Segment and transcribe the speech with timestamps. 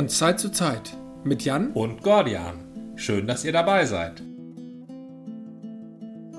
[0.00, 2.94] Von Zeit zu Zeit mit Jan und Gordian.
[2.96, 4.22] Schön, dass ihr dabei seid.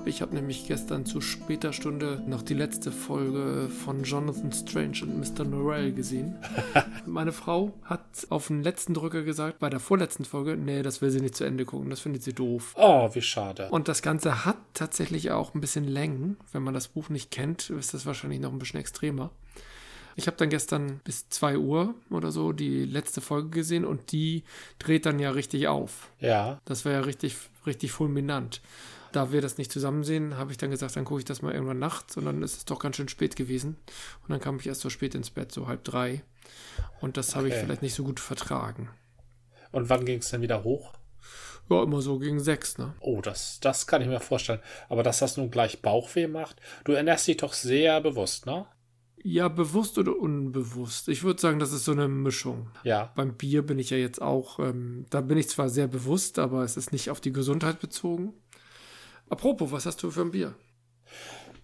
[0.04, 5.16] Ich habe nämlich gestern zu später Stunde noch die letzte Folge von Jonathan Strange und
[5.16, 5.44] Mr.
[5.44, 6.34] Norrell gesehen.
[7.06, 11.10] Meine Frau hat auf den letzten Drücker gesagt, bei der vorletzten Folge, nee, das will
[11.10, 12.74] sie nicht zu Ende gucken, das findet sie doof.
[12.76, 13.68] Oh, wie schade.
[13.70, 16.36] Und das Ganze hat tatsächlich auch ein bisschen Längen.
[16.50, 19.30] Wenn man das Buch nicht kennt, ist das wahrscheinlich noch ein bisschen extremer.
[20.16, 24.44] Ich habe dann gestern bis 2 Uhr oder so die letzte Folge gesehen und die
[24.78, 26.10] dreht dann ja richtig auf.
[26.18, 26.60] Ja.
[26.64, 28.60] Das war ja richtig, richtig fulminant.
[29.12, 31.52] Da wir das nicht zusammen sehen, habe ich dann gesagt, dann gucke ich das mal
[31.52, 33.76] irgendwann nachts und dann ist es doch ganz schön spät gewesen.
[34.22, 36.22] Und dann kam ich erst so spät ins Bett, so halb drei.
[37.00, 38.88] Und das habe ich vielleicht nicht so gut vertragen.
[39.70, 40.92] Und wann ging es denn wieder hoch?
[41.68, 42.94] Ja, immer so gegen sechs, ne?
[43.00, 44.60] Oh, das, das kann ich mir vorstellen.
[44.88, 48.66] Aber dass das nun gleich Bauchweh macht, du ernährst dich doch sehr bewusst, ne?
[49.24, 51.08] Ja, bewusst oder unbewusst.
[51.08, 52.70] Ich würde sagen, das ist so eine Mischung.
[52.82, 53.12] Ja.
[53.14, 56.64] Beim Bier bin ich ja jetzt auch, ähm, da bin ich zwar sehr bewusst, aber
[56.64, 58.34] es ist nicht auf die Gesundheit bezogen.
[59.30, 60.54] Apropos, was hast du für ein Bier?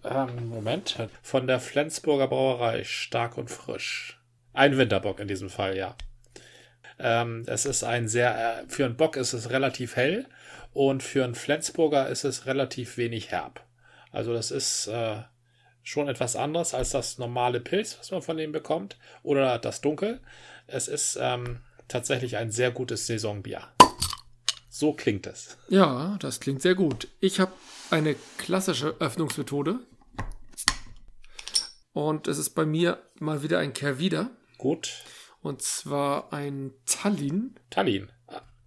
[0.04, 0.96] Ähm, Moment.
[1.22, 2.84] Von der Flensburger Brauerei.
[2.84, 4.20] Stark und frisch.
[4.52, 5.96] Ein Winterbock in diesem Fall, ja.
[6.98, 10.26] Ähm, es ist ein sehr, äh, für einen Bock ist es relativ hell
[10.72, 13.64] und für einen Flensburger ist es relativ wenig herb.
[14.10, 15.22] Also das ist äh,
[15.88, 20.20] schon etwas anderes als das normale Pilz, was man von dem bekommt, oder das Dunkel.
[20.66, 23.62] Es ist ähm, tatsächlich ein sehr gutes Saisonbier.
[24.68, 25.56] So klingt es.
[25.70, 27.08] Ja, das klingt sehr gut.
[27.20, 27.52] Ich habe
[27.90, 29.80] eine klassische Öffnungsmethode.
[31.94, 34.30] Und es ist bei mir mal wieder ein Kerwider.
[34.58, 35.04] Gut.
[35.40, 37.54] Und zwar ein Tallinn.
[37.70, 38.12] Tallinn.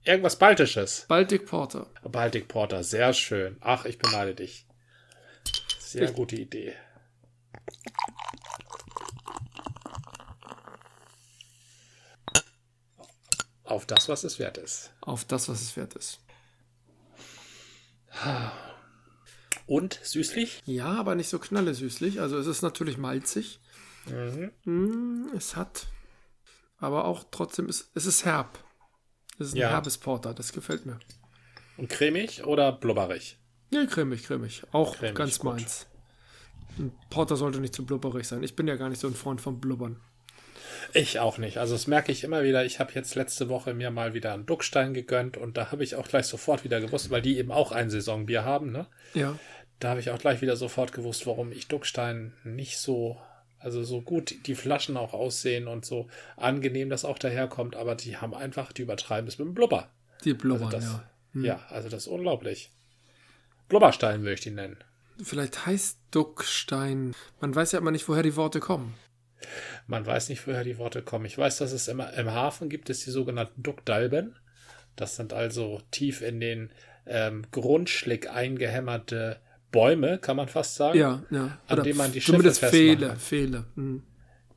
[0.03, 1.05] Irgendwas Baltisches.
[1.07, 1.91] Baltic Porter.
[2.01, 3.57] Baltic Porter, sehr schön.
[3.61, 4.65] Ach, ich beneide dich.
[5.77, 6.73] Sehr ich gute Idee.
[13.63, 14.91] Auf das, was es wert ist.
[15.01, 16.19] Auf das, was es wert ist.
[19.65, 20.61] Und süßlich?
[20.65, 22.19] Ja, aber nicht so knalle süßlich.
[22.19, 23.61] Also es ist natürlich malzig.
[24.65, 25.31] Mhm.
[25.35, 25.87] Es hat,
[26.77, 28.59] aber auch trotzdem, ist, es ist herb.
[29.39, 29.69] Es ist ein ja.
[29.69, 30.99] herbes Porter, das gefällt mir.
[31.77, 33.39] Und cremig oder blubberig?
[33.71, 34.63] Ja, cremig, cremig.
[34.71, 35.53] Auch cremig, ganz gut.
[35.53, 35.87] meins.
[36.77, 38.43] Ein Porter sollte nicht zu blubberig sein.
[38.43, 39.99] Ich bin ja gar nicht so ein Freund von Blubbern.
[40.93, 41.57] Ich auch nicht.
[41.57, 42.65] Also das merke ich immer wieder.
[42.65, 45.95] Ich habe jetzt letzte Woche mir mal wieder einen Duckstein gegönnt und da habe ich
[45.95, 48.87] auch gleich sofort wieder gewusst, weil die eben auch ein Saisonbier haben, ne?
[49.13, 49.37] Ja.
[49.79, 53.17] Da habe ich auch gleich wieder sofort gewusst, warum ich Duckstein nicht so,
[53.59, 58.17] also so gut die Flaschen auch aussehen und so angenehm das auch daherkommt, aber die
[58.17, 59.89] haben einfach, die übertreiben es mit dem Blubber.
[60.23, 61.03] Die blubbern, also das, ja.
[61.33, 61.45] Hm.
[61.45, 62.69] Ja, also das ist unglaublich.
[63.69, 64.77] Blubberstein würde ich die nennen.
[65.23, 67.13] Vielleicht heißt Duckstein.
[67.39, 68.95] Man weiß ja immer nicht, woher die Worte kommen.
[69.87, 71.25] Man weiß nicht, woher die Worte kommen.
[71.25, 74.35] Ich weiß, dass es immer im Hafen gibt es die sogenannten Duckdalben.
[74.95, 76.71] Das sind also tief in den
[77.05, 79.39] ähm, Grundschlick eingehämmerte
[79.71, 80.99] Bäume, kann man fast sagen.
[80.99, 81.57] Ja, ja.
[81.67, 82.71] An denen man die Schiffe festmacht.
[82.71, 83.65] Fehle, Fehle.
[83.75, 84.03] Mhm.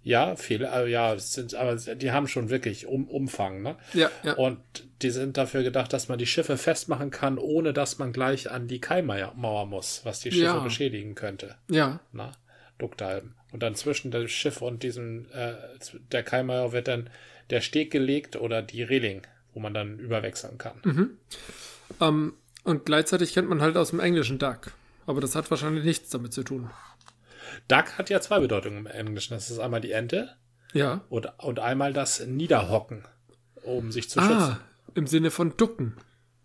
[0.04, 3.76] Ja, viele, also ja, sind, aber die haben schon wirklich um, Umfang, ne?
[3.94, 4.34] Ja, ja.
[4.34, 4.60] Und
[5.00, 8.68] die sind dafür gedacht, dass man die Schiffe festmachen kann, ohne dass man gleich an
[8.68, 10.58] die Kaimauer muss, was die Schiffe ja.
[10.58, 11.56] beschädigen könnte.
[11.70, 12.00] Ja.
[12.12, 12.32] Na?
[12.76, 13.34] Duckdalben.
[13.50, 15.54] Und dann zwischen dem Schiff und diesem, äh,
[16.12, 17.08] der Kaimauer wird dann
[17.48, 19.22] der Steg gelegt oder die Reling,
[19.54, 20.76] wo man dann überwechseln kann.
[20.84, 21.18] Mhm.
[22.02, 24.72] Ähm, und gleichzeitig kennt man halt aus dem Englischen Duck.
[25.06, 26.70] Aber das hat wahrscheinlich nichts damit zu tun.
[27.68, 29.34] Duck hat ja zwei Bedeutungen im Englischen.
[29.34, 30.36] Das ist einmal die Ente.
[30.72, 31.02] Ja.
[31.08, 33.04] Und, und einmal das Niederhocken,
[33.62, 34.56] um sich zu ah, schützen.
[34.94, 35.96] Im Sinne von ducken.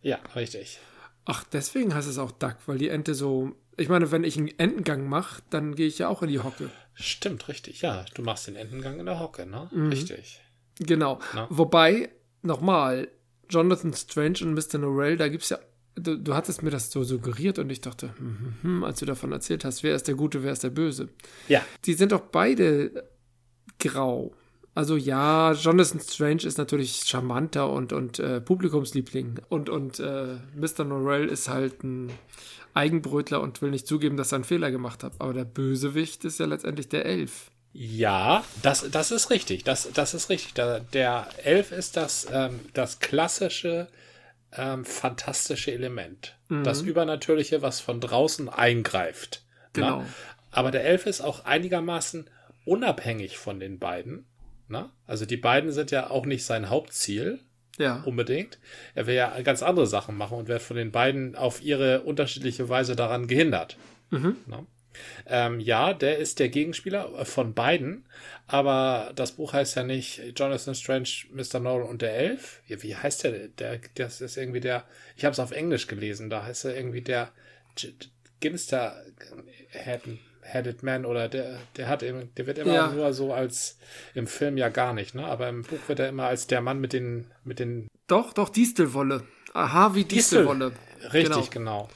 [0.02, 0.80] Ja, richtig.
[1.26, 3.52] Ach, deswegen heißt es auch Duck, weil die Ente so.
[3.78, 6.70] Ich meine, wenn ich einen Entengang mache, dann gehe ich ja auch in die Hocke.
[6.94, 7.82] Stimmt, richtig.
[7.82, 9.70] Ja, du machst den Entengang in der Hocke, ne?
[9.72, 9.90] Mhm.
[9.90, 10.42] Richtig.
[10.80, 11.20] Genau.
[11.34, 11.48] Na?
[11.50, 12.10] Wobei,
[12.42, 13.10] nochmal,
[13.50, 14.80] Jonathan Strange und Mr.
[14.80, 15.60] Norrell, da gibt es ja
[16.00, 19.06] du, du hattest mir das so suggeriert und ich dachte, hm, hm, hm, als du
[19.06, 21.10] davon erzählt hast, wer ist der Gute, wer ist der Böse.
[21.48, 21.62] Ja.
[21.86, 23.10] Die sind doch beide
[23.80, 24.34] grau.
[24.76, 29.42] Also ja, Jonathan Strange ist natürlich charmanter und, und äh, Publikumsliebling.
[29.50, 30.86] Und, und äh, Mr.
[30.86, 32.12] Norrell ist halt ein
[32.74, 35.14] Eigenbrötler und will nicht zugeben, dass er einen Fehler gemacht hat.
[35.20, 37.52] Aber der Bösewicht ist ja letztendlich der Elf.
[37.74, 39.64] Ja, das, das ist richtig.
[39.64, 40.54] Das, das ist richtig.
[40.54, 43.88] Der, der Elf ist das, ähm, das klassische
[44.56, 46.38] ähm, fantastische Element.
[46.50, 46.64] Mhm.
[46.64, 49.44] Das Übernatürliche, was von draußen eingreift.
[49.74, 50.02] Genau.
[50.02, 50.06] Na?
[50.52, 52.30] Aber der Elf ist auch einigermaßen
[52.66, 54.26] unabhängig von den beiden.
[54.68, 54.92] Na?
[55.06, 57.40] Also die beiden sind ja auch nicht sein Hauptziel.
[57.78, 58.04] Ja.
[58.04, 58.60] Unbedingt.
[58.94, 62.68] Er will ja ganz andere Sachen machen und wird von den beiden auf ihre unterschiedliche
[62.68, 63.78] Weise daran gehindert.
[64.10, 64.36] Mhm.
[64.48, 64.66] Na?
[65.26, 68.06] Ähm, ja, der ist der Gegenspieler von beiden,
[68.48, 71.60] aber das Buch heißt ja nicht Jonathan Strange, Mr.
[71.60, 72.62] Noel und der Elf.
[72.68, 73.48] Ja, wie heißt der?
[73.48, 73.80] der?
[73.96, 74.86] Das ist irgendwie der,
[75.16, 77.32] ich habe es auf Englisch gelesen, da heißt er irgendwie der
[78.40, 79.04] Ginster
[80.42, 82.92] Headed Man oder der, der hat eben, der wird immer ja.
[82.92, 83.78] nur so als
[84.16, 85.26] im Film ja gar nicht, ne?
[85.26, 87.88] Aber im Buch wird er immer als der Mann mit den, mit den.
[88.08, 89.24] Doch, doch, Distelwolle.
[89.54, 90.72] Aha, wie Distelwolle.
[91.14, 91.90] Richtig, genau.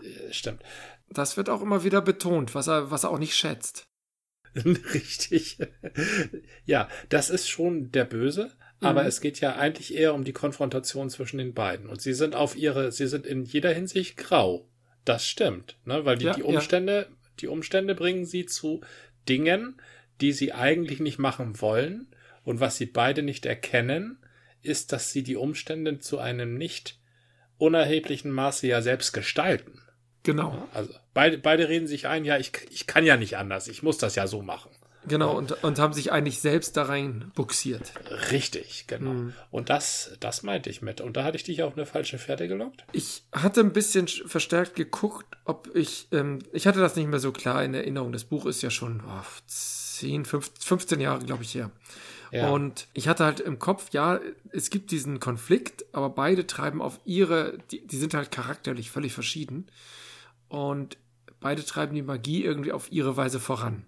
[0.00, 0.30] genau.
[0.30, 0.62] Stimmt.
[1.10, 3.84] Das wird auch immer wieder betont, was er, was er auch nicht schätzt.
[4.54, 5.58] Richtig.
[6.64, 9.08] ja, das ist schon der Böse, aber mhm.
[9.08, 11.88] es geht ja eigentlich eher um die Konfrontation zwischen den beiden.
[11.88, 14.68] Und sie sind auf ihre, sie sind in jeder Hinsicht grau.
[15.04, 16.04] Das stimmt, ne?
[16.04, 17.16] Weil die, ja, die Umstände, ja.
[17.40, 18.82] die Umstände bringen sie zu
[19.28, 19.80] Dingen,
[20.20, 22.08] die sie eigentlich nicht machen wollen.
[22.44, 24.18] Und was sie beide nicht erkennen,
[24.62, 26.98] ist, dass sie die Umstände zu einem nicht
[27.58, 29.80] unerheblichen Maße ja selbst gestalten.
[30.28, 30.68] Genau.
[30.74, 33.96] Also beide, beide reden sich ein, ja, ich, ich kann ja nicht anders, ich muss
[33.96, 34.70] das ja so machen.
[35.06, 37.94] Genau, und, und haben sich eigentlich selbst da rein buxiert.
[38.30, 39.12] Richtig, genau.
[39.12, 39.32] Mhm.
[39.50, 41.00] Und das, das meinte ich mit.
[41.00, 42.84] Und da hatte ich dich auf eine falsche Pferde gelockt?
[42.92, 47.32] Ich hatte ein bisschen verstärkt geguckt, ob ich, ähm, ich hatte das nicht mehr so
[47.32, 48.12] klar in Erinnerung.
[48.12, 51.70] Das Buch ist ja schon oh, 10, 15, 15 Jahre, glaube ich, her.
[52.32, 52.50] Ja.
[52.50, 54.20] Und ich hatte halt im Kopf, ja,
[54.50, 59.14] es gibt diesen Konflikt, aber beide treiben auf ihre, die, die sind halt charakterlich völlig
[59.14, 59.68] verschieden.
[60.48, 60.98] Und
[61.40, 63.84] beide treiben die Magie irgendwie auf ihre Weise voran.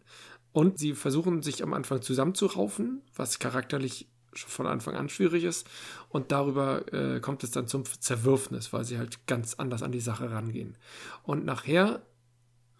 [0.52, 5.68] Und sie versuchen sich am Anfang zusammenzuraufen, was charakterlich schon von Anfang an schwierig ist.
[6.08, 10.00] Und darüber äh, kommt es dann zum Zerwürfnis, weil sie halt ganz anders an die
[10.00, 10.76] Sache rangehen.
[11.22, 12.02] Und nachher,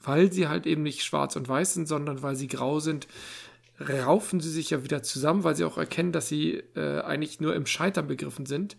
[0.02, 3.06] weil sie halt eben nicht schwarz und weiß sind, sondern weil sie grau sind,
[3.80, 7.54] raufen sie sich ja wieder zusammen, weil sie auch erkennen, dass sie äh, eigentlich nur
[7.54, 8.76] im Scheitern begriffen sind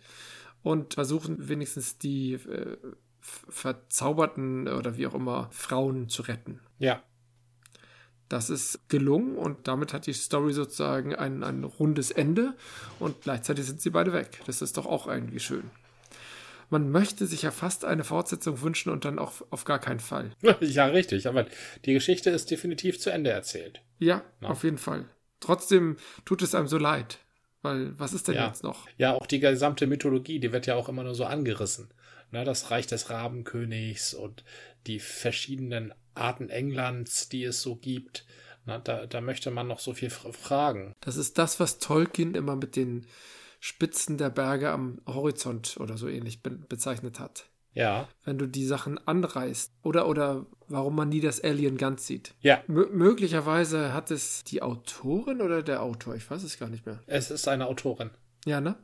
[0.63, 2.77] und versuchen wenigstens die äh,
[3.21, 6.59] verzauberten oder wie auch immer Frauen zu retten.
[6.79, 7.03] Ja.
[8.29, 12.55] Das ist gelungen und damit hat die Story sozusagen ein, ein rundes Ende
[12.99, 14.39] und gleichzeitig sind sie beide weg.
[14.45, 15.69] Das ist doch auch irgendwie schön.
[16.69, 20.31] Man möchte sich ja fast eine Fortsetzung wünschen und dann auch auf gar keinen Fall.
[20.61, 21.27] Ja, richtig.
[21.27, 21.45] Aber
[21.83, 23.81] die Geschichte ist definitiv zu Ende erzählt.
[23.99, 24.49] Ja, Na?
[24.49, 25.05] auf jeden Fall.
[25.41, 27.19] Trotzdem tut es einem so leid.
[27.61, 28.47] Weil, was ist denn ja.
[28.47, 28.87] jetzt noch?
[28.97, 31.89] Ja, auch die gesamte Mythologie, die wird ja auch immer nur so angerissen
[32.31, 34.43] ne, das Reich des Rabenkönigs und
[34.87, 38.25] die verschiedenen Arten Englands, die es so gibt.
[38.65, 40.93] Na, da, da möchte man noch so viel fragen.
[41.01, 43.07] Das ist das, was Tolkien immer mit den
[43.59, 47.45] Spitzen der Berge am Horizont oder so ähnlich be bezeichnet hat.
[47.73, 48.09] Ja.
[48.25, 49.71] Wenn du die Sachen anreißt.
[49.83, 52.33] Oder, oder warum man nie das Alien ganz sieht.
[52.41, 52.63] Ja.
[52.67, 56.99] M möglicherweise hat es die Autorin oder der Autor, ich weiß es gar nicht mehr.
[57.07, 58.09] Es ist eine Autorin.
[58.45, 58.75] Ja, ne?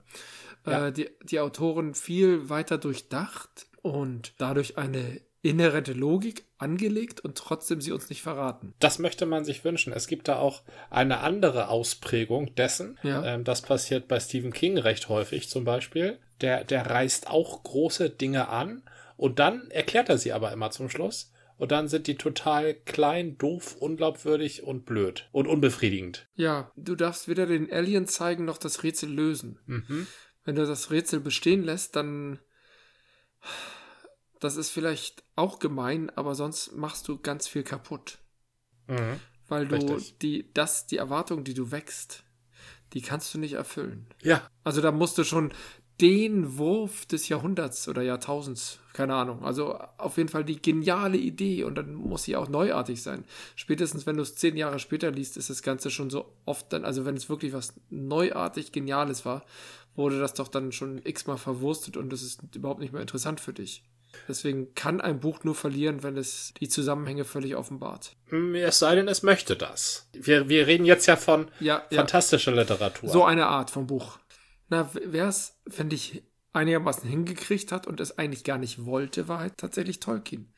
[0.67, 0.87] Ja.
[0.87, 7.79] äh, die, die Autoren viel weiter durchdacht und dadurch eine inhärente Logik angelegt und trotzdem
[7.79, 8.73] sie uns nicht verraten.
[8.79, 9.93] Das möchte man sich wünschen.
[9.93, 12.97] Es gibt da auch eine andere Ausprägung dessen.
[13.03, 13.23] Ja.
[13.23, 16.19] Ähm, das passiert bei Stephen King recht häufig zum Beispiel.
[16.41, 18.83] Der, der reißt auch große Dinge an
[19.15, 21.31] und dann erklärt er sie aber immer zum Schluss.
[21.57, 26.27] Und dann sind die total klein, doof, unglaubwürdig und blöd und unbefriedigend.
[26.35, 29.57] Ja, du darfst weder den Alien zeigen noch das Rätsel lösen.
[29.65, 30.07] Mhm
[30.47, 32.39] wenn du das Rätsel bestehen lässt, dann
[34.39, 38.19] das ist vielleicht auch gemein, aber sonst machst du ganz viel kaputt.
[38.87, 40.19] Mhm, Weil du richtig.
[40.19, 42.23] die, das, die Erwartung, die du wächst,
[42.93, 44.07] die kannst du nicht erfüllen.
[44.21, 44.49] Ja.
[44.63, 45.51] Also da musst du schon
[45.99, 49.43] den Wurf des Jahrhunderts oder Jahrtausends, keine Ahnung.
[49.43, 53.25] Also auf jeden Fall die geniale Idee und dann muss sie auch neuartig sein.
[53.57, 56.85] Spätestens wenn du es zehn Jahre später liest, ist das Ganze schon so oft dann,
[56.85, 59.43] also wenn es wirklich was neuartig Geniales war,
[59.97, 63.53] wurde das doch dann schon x-mal verwurstet und es ist überhaupt nicht mehr interessant für
[63.53, 63.83] dich.
[64.27, 68.15] Deswegen kann ein Buch nur verlieren, wenn es die Zusammenhänge völlig offenbart.
[68.27, 70.09] Hm, es sei denn, es möchte das.
[70.13, 72.61] Wir, wir reden jetzt ja von ja, fantastischer ja.
[72.61, 73.09] Literatur.
[73.09, 74.17] So eine Art von Buch.
[74.69, 76.23] Na, wer es, finde ich,
[76.53, 80.53] einigermaßen hingekriegt hat und es eigentlich gar nicht wollte, war halt tatsächlich Tolkien.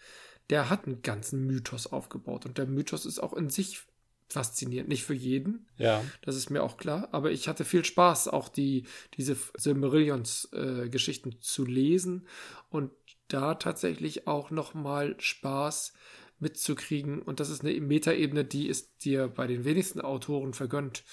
[0.50, 3.84] Der hat einen ganzen Mythos aufgebaut und der Mythos ist auch in sich
[4.30, 4.90] faszinierend.
[4.90, 5.68] Nicht für jeden.
[5.78, 6.04] Ja.
[6.22, 7.10] Das ist mir auch klar.
[7.12, 12.28] Aber ich hatte viel Spaß, auch die, diese Silmarillions-Geschichten äh, zu lesen
[12.70, 12.92] und
[13.28, 15.94] da tatsächlich auch nochmal Spaß
[16.40, 17.22] mitzukriegen.
[17.22, 21.04] Und das ist eine Metaebene, die ist dir bei den wenigsten Autoren vergönnt,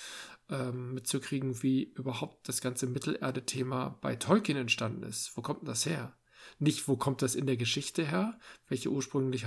[0.48, 5.36] ähm, mitzukriegen, wie überhaupt das ganze Mittelerde-Thema bei Tolkien entstanden ist.
[5.36, 6.16] Wo kommt denn das her?
[6.58, 9.40] Nicht, wo kommt das in der Geschichte her, welche Ursprünge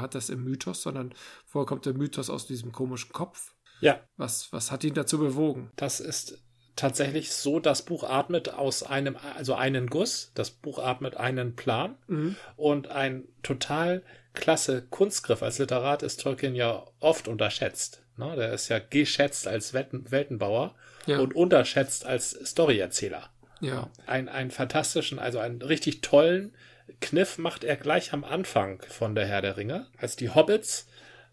[0.00, 1.14] hat das im Mythos, sondern
[1.52, 3.52] woher kommt der Mythos aus diesem komischen Kopf?
[3.80, 4.00] Ja.
[4.16, 5.70] Was, was hat ihn dazu bewogen?
[5.76, 6.42] Das ist
[6.76, 11.96] tatsächlich so, das Buch atmet aus einem, also einen Guss, das Buch atmet einen Plan
[12.06, 12.36] Mhm.
[12.56, 14.02] und ein total
[14.34, 15.42] klasse Kunstgriff.
[15.42, 18.02] Als Literat ist Tolkien ja oft unterschätzt.
[18.18, 18.34] Ne?
[18.36, 20.74] Der ist ja geschätzt als Welten, Weltenbauer
[21.06, 21.18] Ja.
[21.20, 23.30] und unterschätzt als Storyerzähler.
[23.60, 23.88] Ja.
[24.06, 26.52] Ein, einen fantastischen, also einen richtig tollen
[27.00, 30.86] Kniff macht er gleich am Anfang von der Herr der Ringe, als die Hobbits,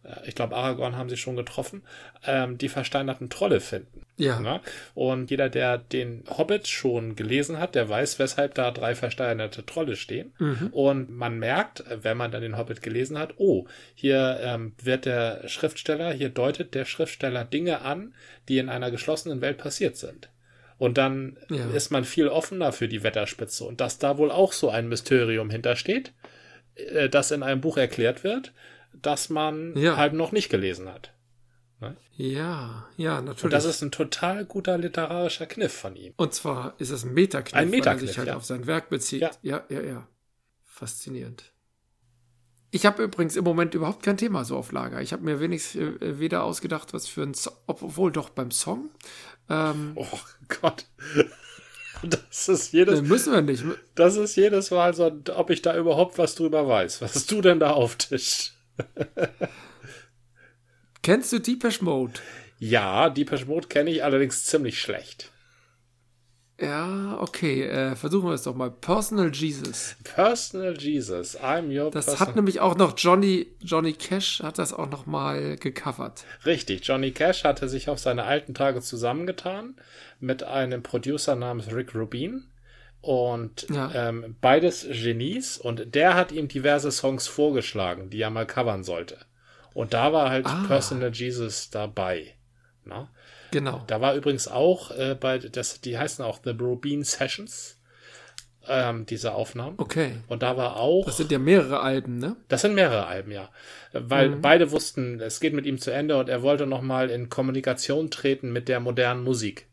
[0.03, 1.84] äh, ich glaube Aragorn haben sie schon getroffen,
[2.25, 4.01] ähm, die versteinerten Trolle finden.
[4.18, 4.39] Ja.
[4.39, 4.62] Ne?
[4.94, 9.96] Und jeder, der den Hobbit schon gelesen hat, der weiß, weshalb da drei versteinerte Trolle
[9.96, 10.34] stehen.
[10.72, 15.48] Und man merkt, wenn man dann den Hobbit gelesen hat, oh, hier ähm, wird der
[15.48, 18.13] Schriftsteller, hier deutet der Schriftsteller Dinge an,
[18.50, 20.30] die in einer geschlossenen Welt passiert sind.
[20.77, 21.70] Und dann Ja.
[21.72, 23.63] ist man viel offener für die Wetterspitze.
[23.65, 26.13] Und dass da wohl auch so ein Mysterium hintersteht,
[26.75, 28.53] äh, das in einem Buch erklärt wird,
[28.94, 29.98] das man Ja.
[29.98, 31.13] halt noch nicht gelesen hat.
[32.15, 33.44] Ja, ja, natürlich.
[33.46, 36.13] Und das ist ein total guter literarischer Kniff von ihm.
[36.15, 38.36] Und zwar ist es ein Metakniff, Ein weil er Metakniff, sich halt ja.
[38.36, 39.22] auf sein Werk bezieht.
[39.22, 39.32] Ja.
[39.42, 39.82] ja, ja.
[39.82, 40.08] ja.
[40.63, 41.51] Faszinierend.
[42.70, 45.01] Ich habe übrigens im Moment überhaupt kein Thema so auf Lager.
[45.01, 48.89] Ich habe mir wenigstens äh, weder ausgedacht, was für ein Song, obwohl doch beim Song.
[49.50, 50.20] Ähm, Oh
[50.62, 50.86] Gott.
[52.06, 53.64] Das ist jedes, äh, müssen wir nicht.
[53.96, 57.02] das ist jedes Mal so, ob ich da überhaupt was drüber weiß.
[57.02, 58.52] Was hast du denn da auf Tisch?
[61.02, 62.14] Kennst du Deepesh Mode?
[62.60, 65.32] Ja, Deepesh Mode kenne ich allerdings ziemlich schlecht.
[66.63, 67.63] Ja, okay.
[67.63, 68.72] Äh, versuchen wir es doch mal.
[68.72, 69.96] Personal Jesus.
[70.03, 72.27] Personal Jesus, I'm your Das personal.
[72.27, 76.25] hat nämlich auch noch Johnny, Johnny Cash hat das auch noch mal gecovert.
[76.46, 79.75] Richtig, Johnny Cash hatte sich auf seine alten Tage zusammengetan
[80.20, 82.46] mit einem Producer namens Rick Rubin.
[83.01, 83.91] Und Ja.
[83.93, 85.58] ähm, beides Genies.
[85.58, 89.17] Und der hat ihm diverse Songs vorgeschlagen, die er mal covern sollte.
[89.74, 90.63] Und da war halt Ah.
[90.67, 92.34] Personal Jesus dabei.
[92.86, 93.10] Na?
[93.53, 93.83] Genau.
[93.88, 97.79] Da war übrigens auch äh, bei, das, die heißen auch The Rubin Sessions,
[98.67, 99.75] ähm, diese Aufnahmen.
[99.77, 100.12] Okay.
[100.27, 101.05] Und da war auch.
[101.05, 102.36] Das sind ja mehrere Alben, ne?
[102.48, 103.50] Das sind mehrere Alben, ja.
[103.91, 104.41] Weil Mhm.
[104.41, 108.51] beide wussten, es geht mit ihm zu Ende und er wollte nochmal in Kommunikation treten
[108.53, 109.67] mit der modernen Musik.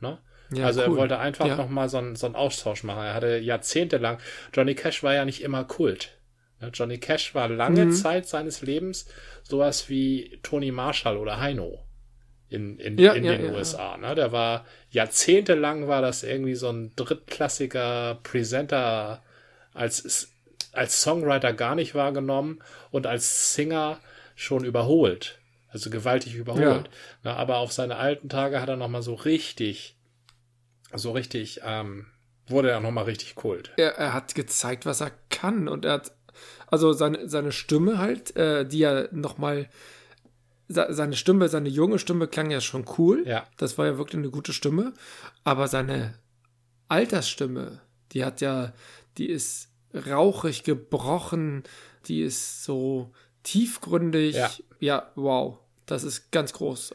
[0.00, 0.18] Ne?
[0.52, 0.86] Ja, also cool.
[0.86, 1.56] er wollte einfach Ja.
[1.56, 3.02] nochmal so einen, so einen Austausch machen.
[3.04, 4.18] Er hatte jahrzehntelang,
[4.52, 6.18] Johnny Cash war ja nicht immer Kult.
[6.60, 6.70] Ne?
[6.74, 7.92] Johnny Cash war lange Mhm.
[7.92, 9.06] Zeit seines Lebens
[9.42, 11.84] sowas wie Tony Marshall oder Heino
[12.50, 13.52] in, in, Ja, in ja, den ja.
[13.52, 13.96] USA.
[13.96, 14.14] Ne?
[14.14, 19.22] Der war jahrzehntelang war das irgendwie so ein drittklassiger Presenter
[19.72, 20.32] als,
[20.72, 24.00] als Songwriter gar nicht wahrgenommen und als Singer
[24.34, 25.38] schon überholt.
[25.68, 26.90] Also gewaltig überholt.
[27.22, 29.96] Na, aber auf seine alten Tage hat er nochmal so richtig,
[30.92, 32.06] so richtig, ähm,
[32.48, 33.70] wurde er nochmal richtig kult.
[33.76, 36.12] er, er hat gezeigt, was er kann und er hat
[36.66, 39.68] also seine, seine Stimme halt, äh, die ja noch mal
[40.72, 43.24] seine Stimme, seine junge Stimme klang ja schon cool.
[43.26, 43.46] Ja.
[43.56, 44.92] Das war ja wirklich eine gute Stimme,
[45.42, 46.14] aber seine
[46.88, 47.80] Altersstimme,
[48.12, 48.72] die hat ja,
[49.18, 51.64] die ist rauchig gebrochen,
[52.06, 53.12] die ist so
[53.42, 54.36] tiefgründig.
[54.36, 54.50] Ja.
[54.78, 56.94] ja wow, das ist ganz groß.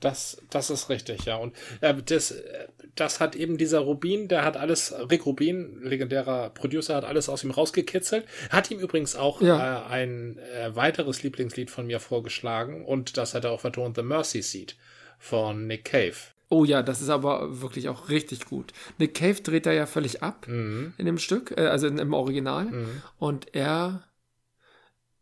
[0.00, 1.36] Das, das ist richtig, ja.
[1.36, 6.50] Und äh, das, äh, das hat eben dieser Rubin, der hat alles, Rick Rubin, legendärer
[6.50, 8.24] Producer, hat alles aus ihm rausgekitzelt.
[8.50, 9.82] Hat ihm übrigens auch Ja.
[9.82, 14.02] äh, ein äh, weiteres Lieblingslied von mir vorgeschlagen und das hat er auch vertont, The
[14.02, 14.76] Mercy Seat
[15.18, 16.14] von Nick Cave.
[16.50, 18.72] Oh ja, das ist aber wirklich auch richtig gut.
[18.98, 20.92] Nick Cave dreht da ja völlig ab Mhm.
[20.98, 22.86] in dem Stück, äh, also in, im Original.
[23.18, 24.04] Und er,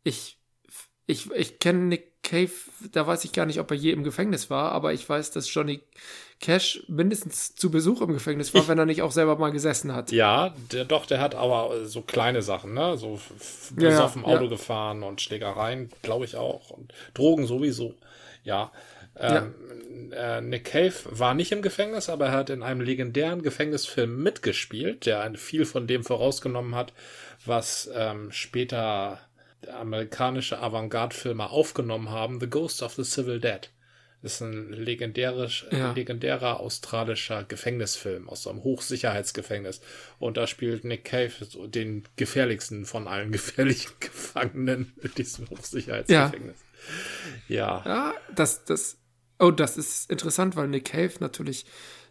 [0.02, 0.37] ich,
[1.07, 2.50] ich, ich kenne Nick Cave,
[2.93, 5.52] da weiß ich gar nicht, ob er je im Gefängnis war, aber ich weiß, dass
[5.52, 5.81] Johnny
[6.42, 10.11] Cash mindestens zu Besuch im Gefängnis war, wenn er nicht auch selber mal gesessen hat.
[10.11, 12.99] Ja, der, doch, der hat aber so kleine Sachen, ne?
[12.99, 13.20] So
[13.78, 14.50] Ja, ja, besoffen Auto ja.
[14.50, 16.70] gefahren und Schlägereien, glaube ich auch.
[16.70, 17.94] Und Drogen sowieso.
[18.42, 18.72] Ja.
[19.16, 19.54] Ähm,
[20.11, 25.06] äh, Nick Cave war nicht im Gefängnis, aber er hat in einem legendären Gefängnisfilm mitgespielt,
[25.06, 26.92] der viel von dem vorausgenommen hat,
[27.46, 29.20] was ähm, später
[29.70, 33.70] amerikanische Avantgarde-Filme aufgenommen haben, The Ghost of the Civil Dead.
[34.23, 35.93] Das ist ein legendärisch, Ja.
[35.93, 39.81] legendärer australischer Gefängnisfilm aus so einem Hochsicherheitsgefängnis.
[40.21, 41.33] Und da spielt Nick Cave
[41.69, 46.57] den gefährlichsten von allen gefährlichen Gefangenen in diesem Hochsicherheitsgefängnis.
[47.49, 47.83] Ja.
[47.85, 48.97] Ja, das, das,
[49.38, 51.67] oh, das ist interessant, weil Nick Cave natürlich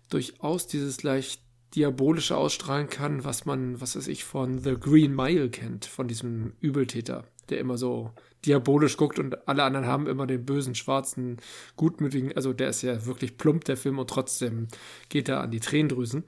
[0.10, 1.42] durchaus dieses leicht
[1.76, 6.54] diabolische ausstrahlen kann, was man, was weiß ich, von The Green Mile kennt, von diesem
[6.60, 8.12] Übeltäter, der immer so
[8.46, 11.38] diabolisch guckt und alle anderen haben immer den bösen, schwarzen,
[11.76, 14.68] gutmütigen, also der ist ja wirklich plump, der Film, und trotzdem
[15.10, 16.24] geht er an die Tränendrüsen.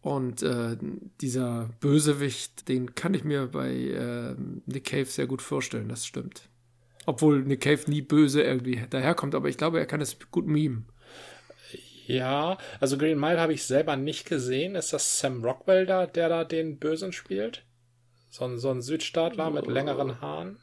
[0.00, 0.76] Und äh,
[1.20, 4.34] dieser Bösewicht, den kann ich mir bei äh,
[4.66, 6.48] Nick Cave sehr gut vorstellen, das stimmt.
[7.06, 10.86] Obwohl Nick Cave nie böse irgendwie daherkommt, aber ich glaube, er kann es gut mimen.
[12.06, 14.76] Ja, also Green Mile habe ich selber nicht gesehen.
[14.76, 17.65] Ist das Sam Rockwell da, der da den Bösen spielt?
[18.36, 20.58] So ein, so ein Südstaatler mit längeren Haaren?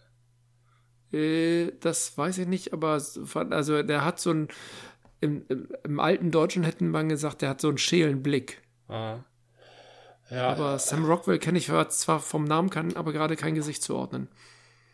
[1.12, 3.02] Äh, das weiß ich nicht, aber
[3.50, 4.48] also der hat so ein
[5.22, 8.62] im, im, im alten Deutschen hätten man gesagt, der hat so einen schälen Blick.
[8.88, 9.22] Ah.
[10.30, 14.28] Ja, aber Sam Rockwell kenne ich zwar vom Namen, kann aber gerade kein Gesicht zuordnen.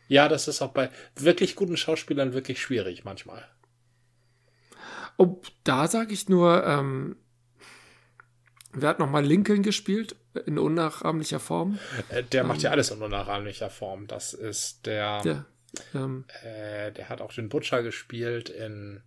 [0.08, 3.46] Ja, das ist auch bei wirklich guten Schauspielern wirklich schwierig manchmal.
[5.18, 7.18] Oh, da sage ich nur, ähm,
[8.72, 11.80] wer hat nochmal Lincoln gespielt in unnachahmlicher Form?
[12.10, 14.08] Äh, der macht ja ähm, alles in unnachahmlicher Form.
[14.08, 15.22] Das ist der.
[15.22, 15.46] Der,
[15.94, 19.02] ähm, äh, der hat auch den Butcher gespielt in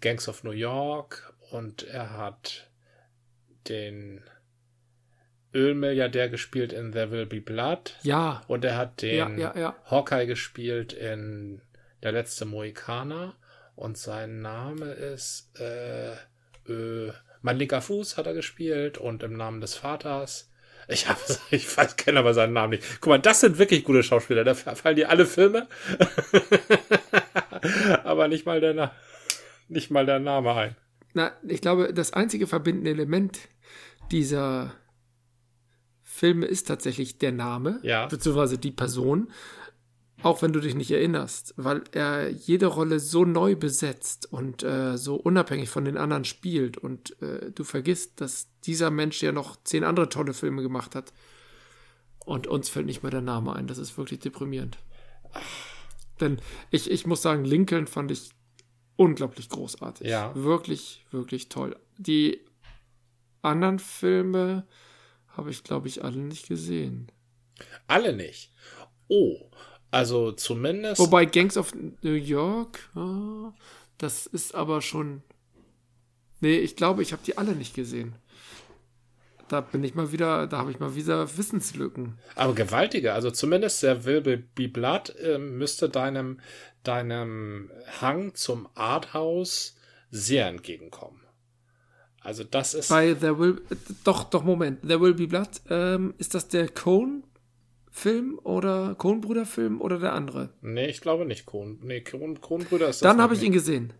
[0.00, 2.68] Gangs of New York und er hat
[3.68, 4.22] den
[5.54, 7.96] Ölmilliardär gespielt in There Will Be Blood.
[8.02, 8.42] Ja.
[8.48, 9.76] Und er hat den ja, ja, ja.
[9.84, 11.60] Hawkeye gespielt in
[12.02, 13.36] Der letzte Mohikaner.
[13.74, 16.12] Und sein Name ist äh,
[16.68, 20.50] äh, Mein linker Fuß hat er gespielt und im Namen des Vaters.
[20.88, 21.18] Ich, hab,
[21.50, 23.00] ich weiß, kenne aber seinen Namen nicht.
[23.00, 24.44] Guck mal, das sind wirklich gute Schauspieler.
[24.44, 25.68] Da fallen dir alle Filme.
[28.04, 28.92] aber nicht mal der,
[29.68, 30.76] nicht mal der Name ein.
[31.14, 33.38] Na, ich glaube, das einzige verbindende Element
[34.10, 34.72] dieser
[36.02, 38.06] Filme ist tatsächlich der Name, ja.
[38.06, 39.30] beziehungsweise die Person,
[40.22, 44.96] auch wenn du dich nicht erinnerst, weil er jede Rolle so neu besetzt und äh,
[44.96, 49.56] so unabhängig von den anderen spielt und äh, du vergisst, dass dieser Mensch ja noch
[49.64, 51.12] zehn andere tolle Filme gemacht hat.
[52.24, 53.66] Und uns fällt nicht mehr der Name ein.
[53.66, 54.78] Das ist wirklich deprimierend.
[56.20, 58.30] Denn ich, ich muss sagen, Lincoln fand ich
[58.94, 60.06] unglaublich großartig.
[60.06, 60.32] Ja.
[60.36, 61.76] Wirklich, wirklich toll.
[61.98, 62.40] Die
[63.42, 64.68] anderen Filme,
[65.36, 67.10] habe ich, glaube ich, alle nicht gesehen.
[67.86, 68.52] Alle nicht?
[69.08, 69.50] Oh,
[69.92, 70.98] also zumindest.
[70.98, 73.52] Wobei Gangs of New York, oh,
[73.98, 75.22] das ist aber schon.
[76.40, 78.16] Nee, ich glaube, ich habe die alle nicht gesehen.
[79.48, 82.18] Da bin ich mal wieder, da habe ich mal wieder Wissenslücken.
[82.36, 86.40] Aber gewaltige, also zumindest der Will Be Blood äh, müsste deinem,
[86.84, 87.70] deinem
[88.00, 89.76] Hang zum Arthouse
[90.10, 91.20] sehr entgegenkommen.
[92.22, 92.88] Also das ist.
[92.88, 93.60] Bei There Will.
[94.04, 94.80] Doch, doch, Moment.
[94.82, 95.60] There Will Be Blood.
[95.68, 96.68] Ähm, ist das der
[97.92, 100.50] Cohn-Film oder Cohn-Brüder-Film oder der andere?
[100.62, 101.78] Nee, ich glaube nicht Cohn.
[101.82, 103.08] Nee, Cohn-Brüder ist das.
[103.08, 103.92] Dann habe ich ihn gesehen.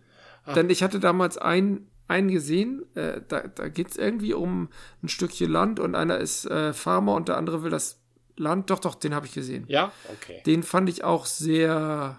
[0.45, 0.55] Ah.
[0.55, 2.85] Denn ich hatte damals einen, einen gesehen.
[2.95, 4.71] Äh, da da geht es irgendwie um
[5.03, 8.01] ein Stückchen Land und einer ist äh, Farmer und der andere will das
[8.37, 8.71] Land.
[8.71, 9.65] Doch, doch, den habe ich gesehen.
[9.69, 10.43] Ja, okay.
[10.47, 12.19] Den fand ich auch sehr.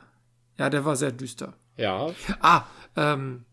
[0.57, 1.55] Ja, der war sehr düster.
[1.75, 2.11] Ja.
[2.39, 3.45] Ah, ähm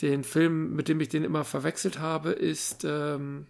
[0.00, 3.46] den Film, mit dem ich den immer verwechselt habe, ist ähm,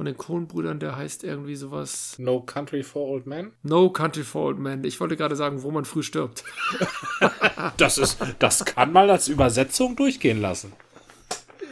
[0.00, 2.14] von den Coen-Brüdern, der heißt irgendwie sowas.
[2.16, 3.52] No Country for Old Men?
[3.62, 4.82] No Country for Old Men.
[4.84, 6.42] Ich wollte gerade sagen, wo man früh stirbt.
[7.76, 10.72] das ist, das kann mal als Übersetzung durchgehen lassen.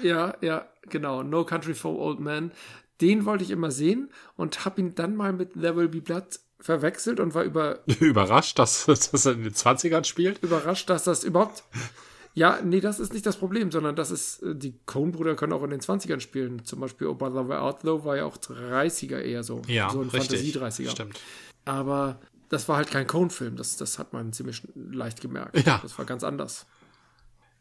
[0.03, 1.23] Ja, ja, genau.
[1.23, 2.53] No Country for Old Men.
[3.01, 6.39] Den wollte ich immer sehen und habe ihn dann mal mit There Will Be Blood
[6.61, 10.43] verwechselt und war über überrascht, dass, dass das in den 20ern spielt.
[10.43, 11.63] Überrascht, dass das überhaupt
[12.39, 15.65] ja, nee, das ist nicht das Problem, sondern das ist, äh, die Coen-Brüder können auch
[15.65, 16.65] in den 20ern spielen.
[16.65, 19.63] Zum Beispiel Obama Outlaw war ja auch 30er eher so.
[19.67, 20.91] Ja, so ein Fantasie-30er.
[20.91, 21.19] Stimmt.
[21.65, 23.57] Aber das war halt kein Coen-Film.
[23.57, 25.67] Das, das hat man ziemlich leicht gemerkt.
[25.67, 25.81] Ja.
[25.83, 26.67] Das war ganz anders.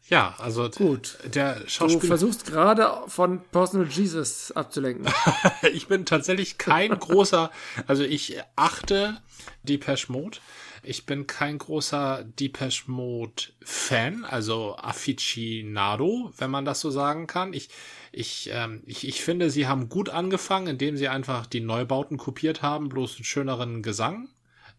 [0.10, 1.18] Ja, also gut.
[1.26, 2.02] Der Schauspieler.
[2.02, 5.12] Du versuchst gerade von Personal Jesus abzulenken.
[5.74, 7.52] ich bin tatsächlich kein großer,
[7.88, 9.18] also ich achte
[9.63, 10.38] die Mode
[10.84, 17.54] ich bin kein großer Depeche Mode Fan, also Aficionado, wenn man das so sagen kann.
[17.54, 17.70] Ich,
[18.12, 22.62] ich, ähm, ich, ich finde, sie haben gut angefangen, indem sie einfach die Neubauten kopiert
[22.62, 24.30] haben, bloß einen schöneren Gesang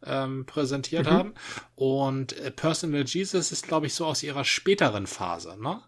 [0.04, 1.10] ähm, präsentiert mhm.
[1.10, 1.34] haben.
[1.74, 5.80] Und äh, Personal Jesus ist, glaube ich, so aus ihrer späteren Phase, ne?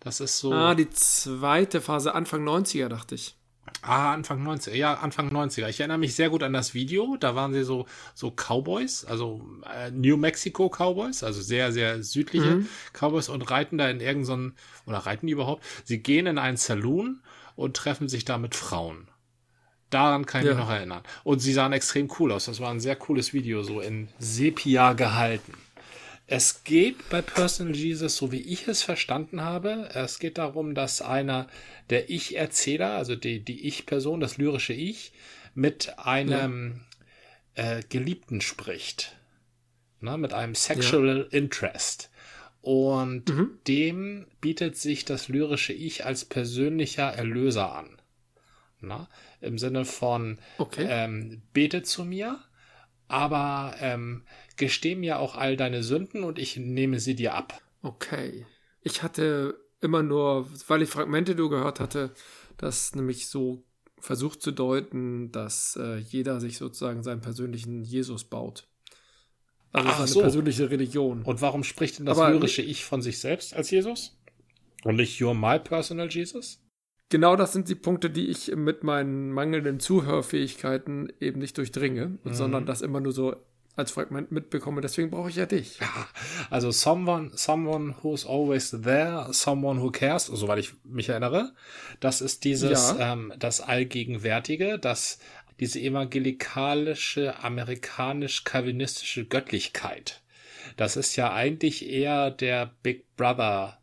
[0.00, 0.52] Das ist so.
[0.52, 3.37] Ah, die zweite Phase, Anfang 90er, dachte ich.
[3.82, 4.74] Ah, Anfang 90er.
[4.74, 5.68] Ja, Anfang 90er.
[5.68, 7.16] Ich erinnere mich sehr gut an das Video.
[7.18, 12.56] Da waren sie so, so Cowboys, also äh, New Mexico Cowboys, also sehr, sehr südliche
[12.56, 12.68] mhm.
[12.92, 14.54] Cowboys und reiten da in irgendeinen,
[14.86, 15.64] oder reiten die überhaupt?
[15.84, 17.22] Sie gehen in einen Saloon
[17.56, 19.08] und treffen sich da mit Frauen.
[19.90, 20.54] Daran kann ich ja.
[20.54, 21.02] mich noch erinnern.
[21.24, 22.44] Und sie sahen extrem cool aus.
[22.44, 25.54] Das war ein sehr cooles Video, so in Sepia gehalten.
[26.30, 31.00] Es geht bei Personal Jesus, so wie ich es verstanden habe, es geht darum, dass
[31.00, 31.48] einer
[31.88, 35.12] der Ich-Erzähler, also die, die Ich-Person, das lyrische Ich,
[35.54, 36.82] mit einem
[37.56, 37.78] ja.
[37.78, 39.16] äh, Geliebten spricht.
[40.00, 41.38] Ne, mit einem Sexual ja.
[41.38, 42.10] Interest.
[42.60, 43.58] Und mhm.
[43.66, 47.98] dem bietet sich das lyrische Ich als persönlicher Erlöser an.
[48.80, 49.08] Na,
[49.40, 50.86] Im Sinne von, okay.
[50.88, 52.38] ähm, bete zu mir,
[53.08, 54.24] aber ähm,
[54.58, 57.60] gesteh mir auch all deine Sünden und ich nehme sie dir ab.
[57.82, 58.44] Okay.
[58.82, 62.12] Ich hatte immer nur, weil ich Fragmente nur gehört hatte,
[62.56, 63.64] das nämlich so
[64.00, 68.68] versucht zu deuten, dass äh, jeder sich sozusagen seinen persönlichen Jesus baut.
[69.72, 70.20] Also Ach seine so.
[70.20, 71.22] persönliche Religion.
[71.22, 74.16] Und warum spricht denn das Aber- lyrische Ich von sich selbst als Jesus?
[74.84, 76.60] Und nicht You're my personal Jesus?
[77.10, 82.32] Genau das sind die Punkte, die ich mit meinen mangelnden Zuhörfähigkeiten eben nicht durchdringe, Mhm.
[82.34, 83.34] sondern das immer nur so
[83.78, 84.80] als Fragment mitbekomme.
[84.80, 85.78] Deswegen brauche ich ja dich.
[86.50, 91.52] Also someone, someone who's always there, someone who cares, soweit ich mich erinnere.
[92.00, 93.12] Das ist dieses, Ja.
[93.12, 95.18] ähm, das Allgegenwärtige, das,
[95.60, 100.22] diese evangelikalische, amerikanisch-calvinistische Göttlichkeit.
[100.76, 103.78] Das ist ja eigentlich eher der Big Brother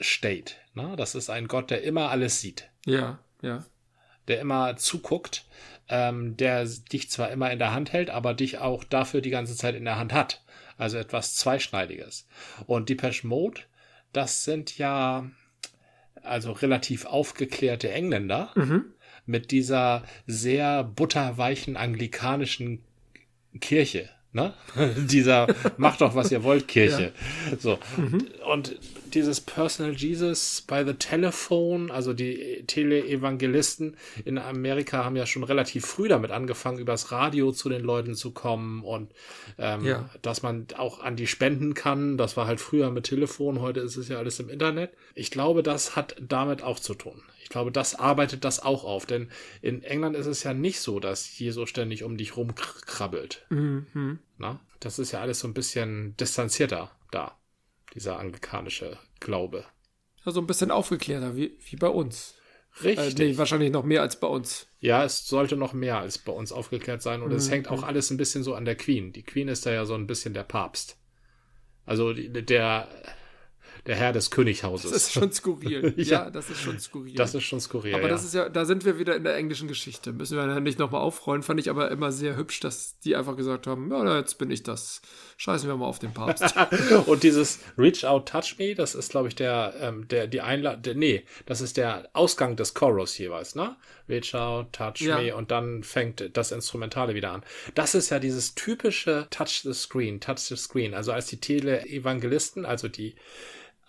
[0.00, 0.54] State.
[0.74, 0.94] Ne?
[0.96, 2.70] Das ist ein Gott, der immer alles sieht.
[2.86, 3.64] Ja, ja.
[4.28, 5.44] der immer zuguckt,
[5.88, 9.56] ähm, der dich zwar immer in der Hand hält, aber dich auch dafür die ganze
[9.56, 10.42] Zeit in der Hand hat.
[10.78, 12.26] Also etwas Zweischneidiges.
[12.66, 13.60] Und Depeche Mode,
[14.12, 15.30] das sind ja
[16.22, 18.84] also relativ aufgeklärte Engländer Mhm.
[19.26, 22.82] mit dieser sehr butterweichen anglikanischen
[23.60, 24.08] Kirche.
[24.32, 24.54] Ne?
[24.96, 27.12] Dieser macht doch, was ihr wollt, Kirche.
[27.58, 27.78] So.
[28.50, 28.78] Und
[29.14, 35.86] dieses Personal Jesus by the Telephone, also die Teleevangelisten in Amerika haben ja schon relativ
[35.86, 39.12] früh damit angefangen, übers Radio zu den Leuten zu kommen und
[39.58, 40.10] ähm, Ja.
[40.22, 42.16] dass man auch an die spenden kann.
[42.16, 44.92] Das war halt früher mit Telefon, heute ist es ja alles im Internet.
[45.14, 47.22] Ich glaube, das hat damit auch zu tun.
[47.42, 49.28] Ich glaube, das arbeitet das auch auf, denn
[49.60, 53.44] in England ist es ja nicht so, dass Jesus ständig um dich rumkrabbelt.
[53.50, 54.18] Mhm.
[54.38, 54.60] Na?
[54.80, 57.36] Das ist ja alles so ein bisschen distanzierter da,
[57.94, 59.64] dieser anglikanische Glaube.
[60.24, 62.34] Also ein bisschen aufgeklärter, wie, wie bei uns.
[62.82, 63.18] Äh, Richtig.
[63.18, 64.66] nee, wahrscheinlich noch mehr als bei uns.
[64.80, 67.52] Ja, es sollte noch mehr als bei uns aufgeklärt sein und es Mhm.
[67.52, 69.12] hängt auch alles ein bisschen so an der Queen.
[69.12, 70.96] Die Queen ist da ja so ein bisschen der Papst.
[71.84, 72.88] Also der,
[73.86, 74.92] der Herr des Könighauses.
[74.92, 75.94] Das ist schon skurril.
[76.02, 76.24] Ja.
[76.24, 76.30] ja.
[76.30, 77.14] das ist schon skurril.
[77.14, 77.94] Das ist schon skurril.
[77.94, 78.08] aber ja.
[78.08, 80.12] das ist ja, da sind wir wieder in der englischen Geschichte.
[80.12, 81.42] Müssen wir nicht nochmal aufrollen.
[81.42, 84.62] Fand ich aber immer sehr hübsch, dass die einfach gesagt haben, ja, jetzt bin ich
[84.62, 85.02] das.
[85.36, 86.54] Scheißen wir mal auf den Papst.
[87.06, 90.98] Und dieses Reach Out, Touch Me, das ist, glaube ich, der, ähm, der, die Einladung,
[90.98, 93.76] nee, das ist der Ausgang des Chorus jeweils, ne?
[94.08, 95.18] Reach Out, Touch Ja.
[95.18, 97.42] Me und dann fängt das Instrumentale wieder an.
[97.74, 100.94] Das ist ja dieses typische Touch the Screen, Touch the Screen.
[100.94, 103.14] Also als die Tele-Evangelisten, also die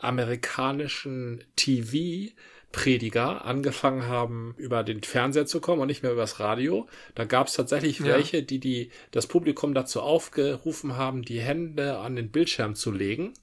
[0.03, 2.31] amerikanischen TV
[2.71, 6.87] Prediger angefangen haben, über den Fernseher zu kommen und nicht mehr übers Radio.
[7.13, 8.07] Da gab es tatsächlich Ja.
[8.07, 13.33] welche, die, die das Publikum dazu aufgerufen haben, die Hände an den Bildschirm zu legen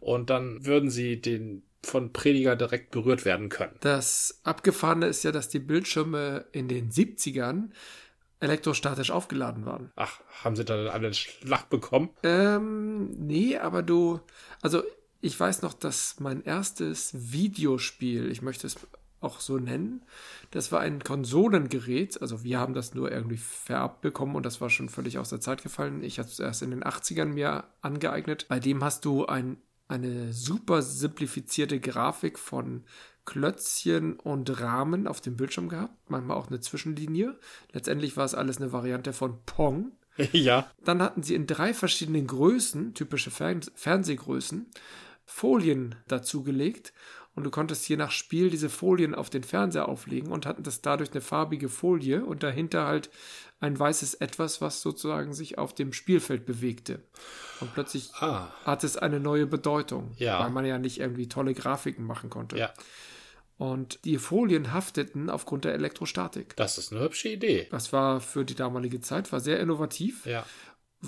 [0.00, 3.76] und dann würden sie den von Prediger direkt berührt werden können.
[3.80, 7.70] Das Abgefahrene ist ja, dass die Bildschirme in den 70ern
[8.40, 9.90] elektrostatisch aufgeladen waren.
[9.96, 12.10] Ach, haben sie dann alle einen Schlag bekommen?
[12.22, 14.20] Ähm, nee, aber du,
[14.60, 14.82] also
[15.20, 18.76] ich weiß noch, dass mein erstes Videospiel, ich möchte es
[19.20, 20.02] auch so nennen,
[20.50, 24.70] das war ein Konsolengerät, also wir haben das nur irgendwie vererbt bekommen und das war
[24.70, 26.02] schon völlig aus der Zeit gefallen.
[26.02, 28.46] Ich hatte es erst in den 80ern mir angeeignet.
[28.48, 32.84] Bei dem hast du ein, eine super simplifizierte Grafik von
[33.24, 37.36] Klötzchen und Rahmen auf dem Bildschirm gehabt, manchmal auch eine Zwischenlinie.
[37.72, 39.92] Letztendlich war es alles eine Variante von Pong.
[40.32, 40.70] ja.
[40.84, 44.66] Dann hatten sie in drei verschiedenen Größen, typische Fern Fernsehgrößen,
[45.24, 46.92] Folien dazugelegt
[47.34, 50.80] und du konntest je nach Spiel diese Folien auf den Fernseher auflegen und hatten das
[50.82, 53.10] dadurch eine farbige Folie und dahinter halt
[53.60, 57.02] ein weißes Etwas, was sozusagen sich auf dem Spielfeld bewegte.
[57.60, 60.40] Und plötzlich Ah, hat es eine neue Bedeutung, Ja.
[60.40, 62.56] weil man ja nicht irgendwie tolle Grafiken machen konnte.
[62.58, 62.72] ja.
[63.58, 66.54] Und die Folien hafteten aufgrund der Elektrostatik.
[66.56, 67.68] Das ist eine hübsche Idee.
[67.70, 70.44] Das war für die damalige Zeit, war sehr innovativ Ja.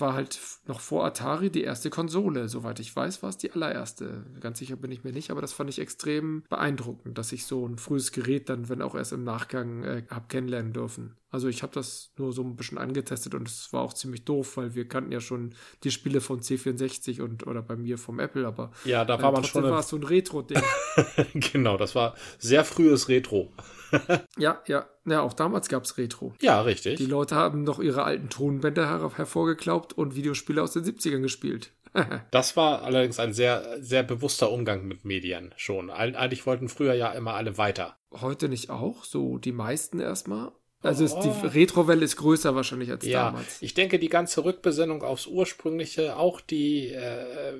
[0.00, 2.48] War halt noch vor Atari die erste Konsole.
[2.48, 4.24] Soweit ich weiß, war es die allererste.
[4.40, 7.66] Ganz sicher bin ich mir nicht, aber das fand ich extrem beeindruckend, dass ich so
[7.66, 11.16] ein frühes Gerät dann, wenn auch erst im Nachgang, äh, hab kennenlernen dürfen.
[11.30, 14.56] Also ich habe das nur so ein bisschen angetestet und es war auch ziemlich doof,
[14.56, 18.46] weil wir kannten ja schon die Spiele von C64 und oder bei mir vom Apple,
[18.46, 19.62] aber Ja, da äh, war man schon.
[19.64, 20.62] war es so ein Retro-Ding.
[21.34, 23.52] genau, das war sehr frühes Retro.
[24.38, 26.34] ja, ja, ja, auch damals gab es Retro.
[26.40, 26.96] Ja, richtig.
[26.98, 31.72] Die Leute haben noch ihre alten Tonbänder her hervorgeklaubt und Videospiele aus den 70ern gespielt.
[32.30, 35.90] Das war allerdings ein sehr, sehr bewusster Umgang mit Medien schon.
[35.90, 37.96] Eig- Eigentlich wollten früher ja immer alle weiter.
[38.12, 40.52] Heute nicht auch, so die meisten erstmal.
[40.80, 41.22] Also ist Oh.
[41.22, 43.60] die Retrowelle ist größer wahrscheinlich als Ja, damals.
[43.60, 47.54] ich denke, die ganze Rückbesinnung aufs Ursprüngliche, auch die äh,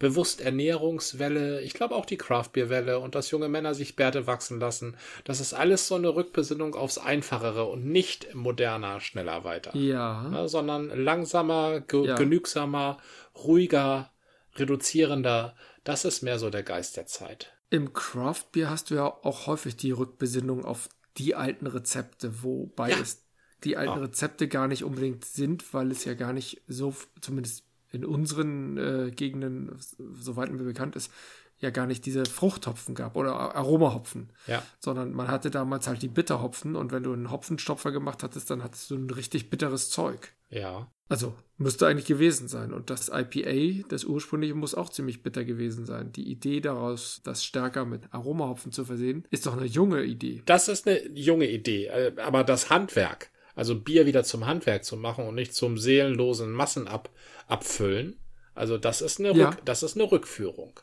[0.00, 4.96] bewusst Ernährungswelle, ich glaube auch die Craftbeer-Welle und dass junge Männer sich Bärte wachsen lassen,
[5.24, 9.76] das ist alles so eine Rückbesinnung aufs Einfachere und nicht moderner, schneller weiter.
[9.76, 12.16] Ja, Ne, sondern langsamer, ge Ja.
[12.16, 12.96] genügsamer,
[13.44, 14.10] ruhiger,
[14.56, 15.54] reduzierender.
[15.84, 17.52] Das ist mehr so der Geist der Zeit.
[17.70, 22.90] Im Craft Beer hast du ja auch häufig die Rückbesinnung auf die alten Rezepte, wobei
[22.90, 22.98] ja.
[22.98, 23.26] es
[23.64, 24.02] die alten oh.
[24.02, 29.10] Rezepte gar nicht unbedingt sind, weil es ja gar nicht so, zumindest in unseren äh,
[29.10, 29.76] Gegenden,
[30.14, 31.10] soweit mir bekannt ist,
[31.58, 34.30] ja gar nicht diese Fruchthopfen gab oder Aromahopfen.
[34.46, 34.62] Ja.
[34.78, 38.62] Sondern man hatte damals halt die Bitterhopfen und wenn du einen Hopfenstopfer gemacht hattest, dann
[38.62, 40.34] hattest du ein richtig bitteres Zeug.
[40.48, 40.90] Ja.
[41.08, 42.72] Also müsste eigentlich gewesen sein.
[42.72, 46.12] Und das IPA, das ursprüngliche, muss auch ziemlich bitter gewesen sein.
[46.12, 50.42] Die Idee daraus, das stärker mit Aromahopfen zu versehen, ist doch eine junge Idee.
[50.46, 51.86] Das ist eine junge Idee.
[51.86, 56.50] Äh, aber das Handwerk, also Bier wieder zum Handwerk zu machen und nicht zum seelenlosen
[56.50, 58.18] Massenabfüllen,
[58.54, 59.50] also das ist eine, ja.
[59.50, 60.80] Rück, das ist eine Rückführung.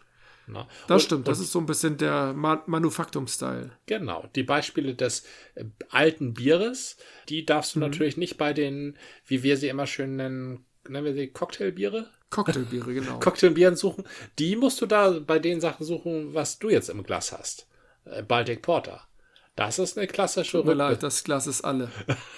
[0.47, 0.67] Na?
[0.87, 3.71] Das und, stimmt, das ist so ein bisschen der Ma Manufaktum-Style.
[3.85, 5.23] Genau, die Beispiele des
[5.55, 6.97] äh, alten Bieres,
[7.29, 7.85] die darfst du mhm.
[7.85, 12.09] natürlich nicht bei den, wie wir sie immer schön nennen, nennen wir sie Cocktailbiere?
[12.29, 13.19] Cocktailbiere, genau.
[13.19, 14.03] Cocktailbieren suchen.
[14.39, 17.67] Die musst du da bei den Sachen suchen, was du jetzt im Glas hast.
[18.05, 19.07] Äh, Baltic Porter.
[19.55, 21.91] Das ist eine klassische leid, das Glas ist alle.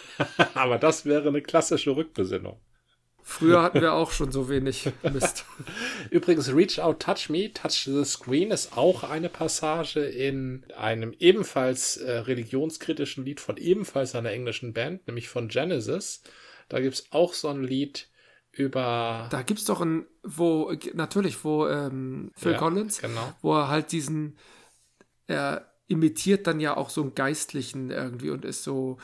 [0.53, 2.59] Aber das wäre eine klassische Rückbesinnung.
[3.27, 5.45] Früher hatten wir auch schon so wenig Mist.
[6.11, 11.97] Übrigens, Reach Out, Touch Me, Touch the Screen ist auch eine Passage in einem ebenfalls
[11.97, 16.21] äh, religionskritischen Lied von ebenfalls einer englischen Band, nämlich von Genesis.
[16.69, 18.09] Da gibt es auch so ein Lied
[18.51, 19.27] über.
[19.31, 23.33] Da gibt es doch ein, wo, natürlich, wo ähm, Phil ja, Collins, genau.
[23.41, 24.37] wo er halt diesen,
[25.25, 28.99] er imitiert dann ja auch so einen Geistlichen irgendwie und ist so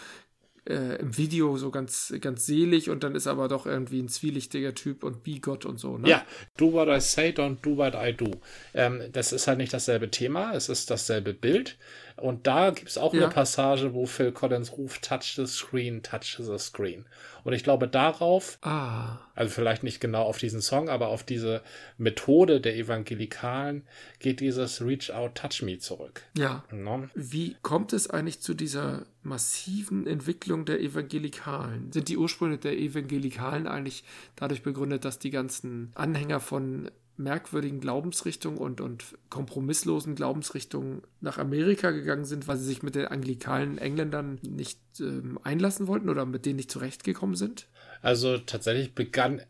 [0.67, 4.75] äh, im Video so ganz, ganz selig und dann ist aber doch irgendwie ein zwielichtiger
[4.75, 6.07] Typ und Bigott und so, ne?
[6.07, 6.25] Ja,
[6.57, 8.31] do what I say, don't do what I do.
[8.73, 11.77] Ähm, das ist halt nicht dasselbe Thema, es ist dasselbe Bild.
[12.21, 13.23] Und da gibt es auch ja.
[13.23, 17.05] eine Passage, wo Phil Collins ruft, touch the screen, touch the screen.
[17.43, 19.17] Und ich glaube darauf, ah.
[19.33, 21.63] also vielleicht nicht genau auf diesen Song, aber auf diese
[21.97, 23.83] Methode der Evangelikalen
[24.19, 26.21] geht dieses Reach Out, Touch Me zurück.
[26.37, 26.63] Ja.
[26.71, 27.07] No?
[27.15, 31.91] Wie kommt es eigentlich zu dieser massiven Entwicklung der Evangelikalen?
[31.91, 34.03] Sind die Ursprünge der Evangelikalen eigentlich
[34.35, 36.91] dadurch begründet, dass die ganzen Anhänger von
[37.23, 43.05] merkwürdigen Glaubensrichtungen und, und kompromisslosen Glaubensrichtungen nach Amerika gegangen sind, weil sie sich mit den
[43.05, 47.67] anglikalen Engländern nicht ähm, einlassen wollten oder mit denen nicht zurechtgekommen sind?
[48.01, 49.41] Also tatsächlich begann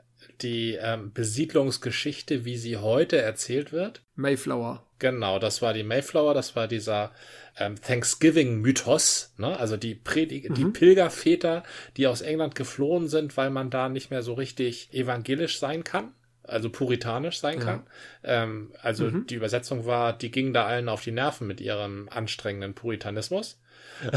[0.42, 4.02] die ähm, Besiedlungsgeschichte, wie sie heute erzählt wird.
[4.16, 4.86] Mayflower.
[5.00, 7.12] Genau, das war die Mayflower, das war dieser
[7.58, 9.60] ähm, Thanksgiving-Mythos, ne?
[9.60, 10.54] also die, Predig mhm.
[10.54, 11.64] die Pilgerväter,
[11.98, 16.14] die aus England geflohen sind, weil man da nicht mehr so richtig evangelisch sein kann
[16.52, 17.84] also puritanisch sein kann.
[18.24, 19.28] Ähm, also mhm.
[19.28, 23.58] die Übersetzung war, die gingen da allen auf die Nerven mit ihrem anstrengenden Puritanismus.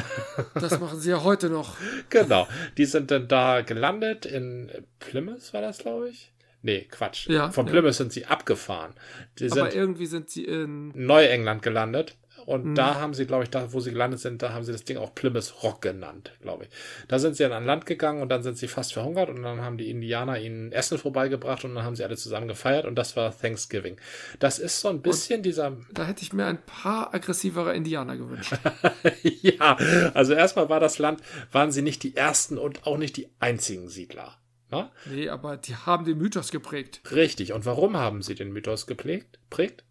[0.55, 1.77] Das machen sie ja heute noch.
[2.09, 2.49] Genau.
[2.79, 6.33] Die sind dann da gelandet in Plymouth, war das, glaube ich?
[6.63, 7.29] Nee, Quatsch.
[7.29, 7.93] Ja, Von Plymouth ja.
[7.93, 8.95] sind sie abgefahren.
[9.39, 12.75] Die Aber irgendwie sind sie in Neuengland gelandet und mhm.
[12.75, 14.97] da haben sie, glaube ich, da, wo sie gelandet sind, da haben sie das Ding
[14.97, 16.71] auch Plymouth Rock genannt, glaube ich.
[17.09, 19.61] Da sind sie dann an Land gegangen und dann sind sie fast verhungert und dann
[19.61, 23.17] haben die Indianer ihnen Essen vorbeigebracht und dann haben sie alle zusammen gefeiert und das
[23.17, 23.97] war Thanksgiving.
[24.39, 25.77] Das ist so ein bisschen und dieser.
[25.93, 28.55] Da hätte ich mir ein paar aggressivere Indianer gewünscht.
[29.23, 29.77] ja,
[30.15, 31.21] also erstmal war das Land,
[31.53, 34.39] waren sie nicht die ersten und auch nicht die einzigen Siedler.
[34.71, 34.91] Na?
[35.07, 37.01] Nee, aber die haben den Mythos geprägt.
[37.13, 37.53] Richtig.
[37.53, 39.39] Und warum haben sie den Mythos geprägt?
[39.51, 39.85] Prägt?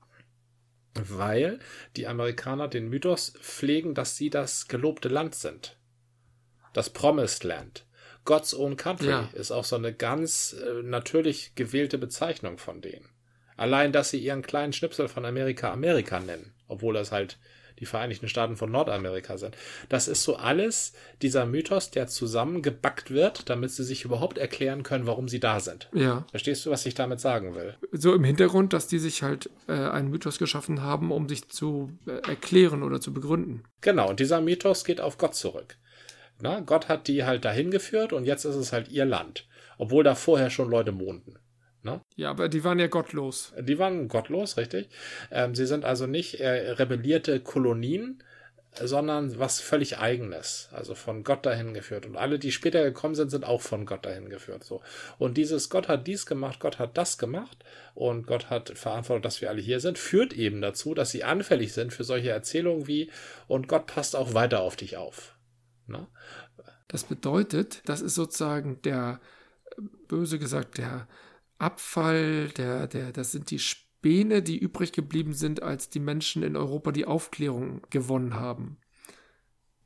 [0.96, 1.60] Weil
[1.96, 5.78] die Amerikaner den Mythos pflegen, dass sie das gelobte Land sind.
[6.74, 7.86] Das Promised Land.
[8.26, 9.30] God's Own Country ja.
[9.34, 13.10] ist auch so eine ganz äh, natürlich gewählte Bezeichnung von denen.
[13.58, 17.38] Allein, dass sie ihren kleinen Schnipsel von Amerika Amerika nennen, obwohl das halt
[17.84, 19.58] die Vereinigten Staaten von Nordamerika sind.
[19.90, 25.06] Das ist so alles dieser Mythos, der zusammengebackt wird, damit sie sich überhaupt erklären können,
[25.06, 25.90] warum sie da sind.
[25.94, 26.26] Ja.
[26.32, 27.76] Verstehst du, was ich damit sagen will?
[27.92, 31.92] So im Hintergrund, dass die sich halt äh, einen Mythos geschaffen haben, um sich zu
[32.08, 33.64] äh, erklären oder zu begründen.
[33.82, 35.76] Genau, und dieser Mythos geht auf Gott zurück.
[36.42, 39.46] Na, Gott hat die halt dahin geführt und jetzt ist es halt ihr Land.
[39.78, 41.36] Obwohl da vorher schon Leute wohnten.
[41.84, 42.02] Ne?
[42.16, 43.54] Ja, aber die waren ja gottlos.
[43.60, 44.90] Die waren gottlos, richtig.
[45.32, 48.24] Ähm, sie sind also nicht äh, rebellierte Kolonien,
[48.82, 52.06] sondern was völlig eigenes, also von Gott dahin geführt.
[52.06, 54.64] Und alle, die später gekommen sind, sind auch von Gott dahin geführt.
[54.64, 54.82] So.
[55.20, 59.42] Und dieses Gott hat dies gemacht, Gott hat das gemacht und Gott hat verantwortet, dass
[59.42, 63.12] wir alle hier sind, führt eben dazu, dass sie anfällig sind für solche Erzählungen wie
[63.48, 65.36] und Gott passt auch weiter auf dich auf.
[65.86, 66.08] Ne?
[66.88, 69.20] Das bedeutet, das ist sozusagen der,
[70.08, 71.08] böse gesagt, der
[71.64, 76.56] Abfall, der, der, das sind die Späne, die übrig geblieben sind, als die Menschen in
[76.56, 78.78] Europa die Aufklärung gewonnen haben.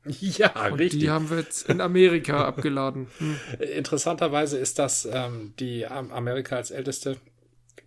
[0.20, 1.00] Ja, Und richtig.
[1.00, 3.08] Die haben wir jetzt in Amerika abgeladen.
[3.18, 3.36] Hm.
[3.76, 7.18] Interessanterweise ist das ähm, die Amerika als älteste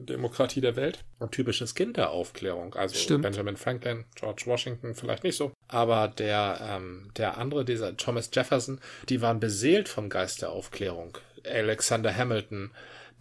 [0.05, 1.03] Demokratie der Welt.
[1.19, 2.73] Ein typisches Kind der Aufklärung.
[2.75, 3.23] Also Stimmt.
[3.23, 5.51] Benjamin Franklin, George Washington vielleicht nicht so.
[5.67, 11.17] Aber der, ähm, der andere, dieser Thomas Jefferson, die waren beseelt vom Geist der Aufklärung.
[11.45, 12.71] Alexander Hamilton,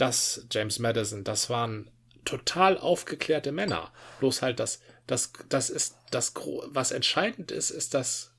[0.00, 1.90] das, James Madison, das waren
[2.24, 3.92] total aufgeklärte Männer.
[4.20, 6.34] Bloß halt das, das, das ist das,
[6.66, 8.32] was entscheidend ist, ist das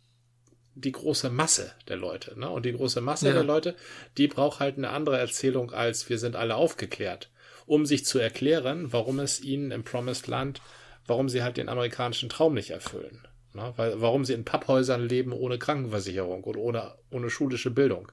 [0.76, 2.40] die große Masse der Leute.
[2.40, 2.50] Ne?
[2.50, 3.34] Und die große Masse Ja.
[3.34, 3.76] der Leute,
[4.18, 7.30] die braucht halt eine andere Erzählung als wir sind alle aufgeklärt,
[7.66, 10.62] um sich zu erklären, warum es ihnen im Promised Land,
[11.08, 13.28] warum sie halt den amerikanischen Traum nicht erfüllen.
[13.54, 13.74] Ne?
[13.76, 18.12] Weil, warum sie in Papphäusern leben ohne Krankenversicherung und ohne, ohne schulische Bildung.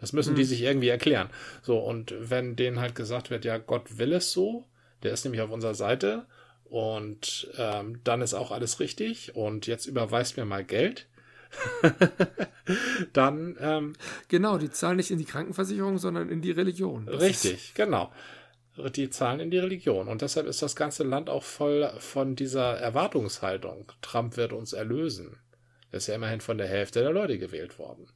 [0.00, 1.28] Das müssen die sich irgendwie erklären.
[1.62, 4.64] So, und wenn denen halt gesagt wird, ja, Gott will es so,
[5.02, 6.26] der ist nämlich auf unserer Seite
[6.64, 11.06] und ähm, dann ist auch alles richtig und jetzt überweist mir mal Geld,
[13.12, 13.92] dann ähm,
[14.28, 17.06] Genau, die zahlen nicht in die Krankenversicherung, sondern in die Religion.
[17.06, 18.12] Das richtig, genau.
[18.94, 20.08] Die zahlen in die Religion.
[20.08, 23.92] Und deshalb ist das ganze Land auch voll von dieser Erwartungshaltung.
[24.02, 25.38] Trump wird uns erlösen.
[25.90, 28.08] Er ist ja immerhin von der Hälfte der Leute gewählt worden.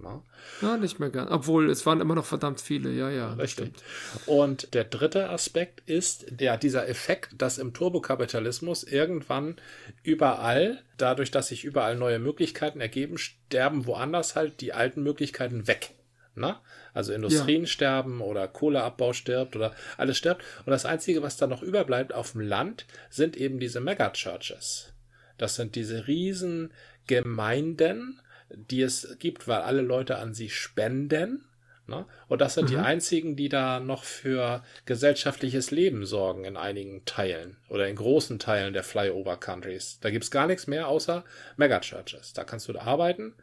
[0.00, 0.22] Na?
[0.62, 1.30] Ja, nicht mehr ganz.
[1.30, 3.32] Obwohl, es waren immer noch verdammt viele, ja, ja.
[3.32, 3.50] Richtig.
[3.50, 3.82] stimmt.
[4.26, 9.56] Und der dritte Aspekt ist ja dieser Effekt, dass im Turbokapitalismus irgendwann
[10.04, 15.94] überall, dadurch, dass sich überall neue Möglichkeiten ergeben, sterben woanders halt die alten Möglichkeiten weg.
[16.38, 16.62] Na?
[16.94, 20.42] Also Industrien sterben oder Kohleabbau stirbt oder alles stirbt.
[20.64, 24.92] Und das Einzige, was da noch überbleibt auf dem Land, sind eben diese Megachurches.
[25.36, 26.72] Das sind diese riesen
[27.06, 28.20] Gemeinden,
[28.50, 31.44] die es gibt, weil alle Leute an sie spenden.
[31.86, 32.04] Ne?
[32.28, 37.56] Und das sind die einzigen, die da noch für gesellschaftliches Leben sorgen in einigen Teilen
[37.70, 39.98] oder in großen Teilen der Flyover Countries.
[40.02, 41.24] Da gibt's gar nichts mehr außer
[41.56, 42.34] Megachurches.
[42.34, 43.34] Da kannst du da arbeiten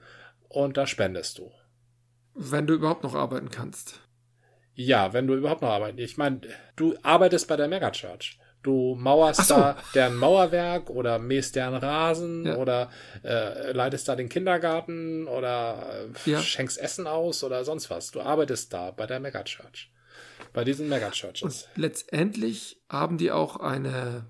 [0.47, 1.51] und da spendest du.
[2.36, 4.02] Wenn du überhaupt noch arbeiten kannst.
[4.74, 5.98] Ja, wenn du überhaupt noch arbeiten.
[6.00, 6.41] Ich meine,
[6.76, 8.38] du arbeitest bei der Megachurch.
[8.62, 9.54] Du mauerst so.
[9.56, 12.56] da deren Mauerwerk oder mähst deren Rasen Ja.
[12.58, 12.89] oder
[13.24, 16.41] äh, leitest da den Kindergarten oder äh, Ja.
[16.41, 18.12] schenkst Essen aus oder sonst was.
[18.12, 19.91] Du arbeitest da bei der Megachurch.
[20.52, 21.69] Bei diesen Und Megachurches.
[21.76, 24.26] letztendlich haben die auch eine.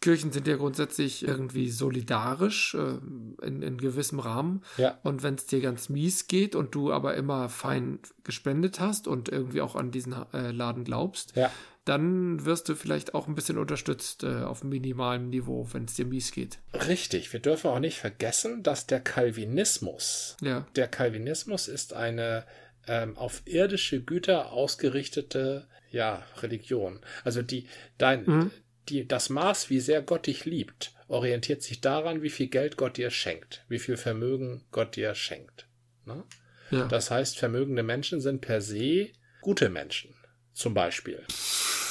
[0.00, 2.98] Kirchen sind ja grundsätzlich irgendwie solidarisch äh,
[3.46, 4.62] in, in gewissem Rahmen.
[4.76, 4.98] Ja.
[5.02, 9.28] Und wenn es dir ganz mies geht und du aber immer fein gespendet hast und
[9.28, 11.50] irgendwie auch an diesen äh, Laden glaubst, Ja.
[11.84, 16.04] dann wirst du vielleicht auch ein bisschen unterstützt äh, auf minimalem Niveau, wenn es dir
[16.06, 16.58] mies geht.
[16.86, 17.32] Richtig.
[17.32, 20.66] Wir dürfen auch nicht vergessen, dass der Calvinismus Ja.
[20.76, 22.44] der Calvinismus ist eine
[22.86, 27.00] ähm, auf irdische Güter ausgerichtete ja, Religion.
[27.24, 27.66] Also die,
[27.98, 28.50] dein, Mhm.
[28.90, 32.96] Die, das Maß, wie sehr Gott dich liebt, orientiert sich daran, wie viel Geld Gott
[32.96, 35.66] dir schenkt, wie viel Vermögen Gott dir schenkt.
[36.04, 36.24] Ne?
[36.70, 36.86] ja.
[36.86, 39.08] Das heißt, vermögende Menschen sind per se
[39.40, 40.14] gute Menschen.
[40.52, 41.22] Zum Beispiel.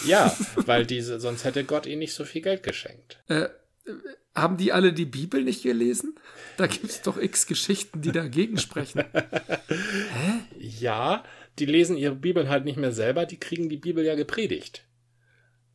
[0.06, 3.24] Ja, weil diese, sonst hätte Gott ihnen nicht so viel Geld geschenkt.
[3.30, 3.48] Äh,
[4.36, 6.16] haben die alle die Bibel nicht gelesen?
[6.58, 9.04] Da gibt es doch x Geschichten, die dagegen sprechen.
[10.60, 11.24] Ja,
[11.60, 14.84] die lesen ihre Bibeln halt nicht mehr selber, die kriegen die Bibel ja gepredigt.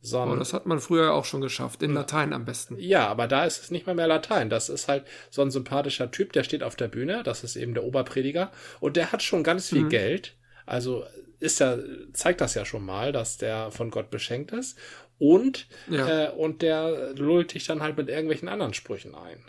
[0.05, 2.77] Sondern, das hat man früher auch schon geschafft, in Latein am besten.
[2.77, 4.49] ja, aber da ist es nicht mal mehr Latein.
[4.49, 7.73] Das ist halt so ein sympathischer Typ, der steht auf der Bühne, das ist eben
[7.73, 9.89] der Oberprediger, und der hat schon ganz viel Mhm.
[9.89, 10.35] Geld.
[10.65, 11.05] Also
[11.39, 11.77] ist ja,
[12.11, 14.77] zeigt das ja schon mal, dass der von Gott beschenkt ist.
[15.19, 16.25] Und, Ja.
[16.25, 19.43] äh, und der lullt dich dann halt mit irgendwelchen anderen Sprüchen ein.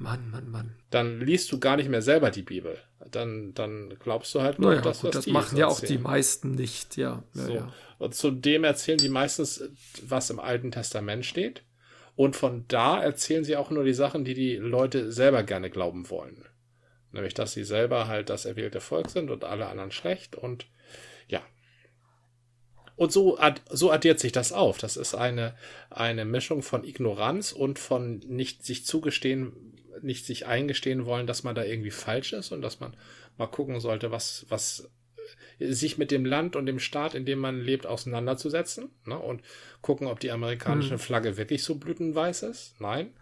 [0.00, 0.76] Mann, Mann, Mann.
[0.90, 2.78] Dann liest du gar nicht mehr selber die Bibel.
[3.10, 5.84] Dann, dann glaubst du halt nur Naja, das, gut, das die machen ja auch die
[5.86, 6.02] erzählen.
[6.02, 7.22] meisten nicht, ja.
[7.34, 7.54] ja, So.
[7.54, 7.72] ja.
[7.98, 9.62] Und zudem erzählen die meistens,
[10.02, 11.64] was im Alten Testament steht.
[12.16, 16.08] Und von da erzählen sie auch nur die Sachen, die die Leute selber gerne glauben
[16.10, 16.44] wollen.
[17.12, 20.34] Nämlich, dass sie selber halt das erwählte Volk sind und alle anderen schlecht.
[20.34, 20.66] Und
[21.28, 21.42] ja.
[22.96, 24.78] Und so, ad- so addiert sich das auf.
[24.78, 25.54] Das ist eine,
[25.90, 29.52] eine Mischung von Ignoranz und von nicht sich zugestehen,
[30.02, 32.96] nicht sich eingestehen wollen, dass man da irgendwie falsch ist und dass man
[33.38, 34.90] mal gucken sollte, was, was
[35.58, 39.18] sich mit dem Land und dem Staat, in dem man lebt, auseinanderzusetzen ne?
[39.18, 39.42] und
[39.82, 42.80] gucken, ob die amerikanische Flagge wirklich so blütenweiß ist.
[42.80, 43.14] Nein.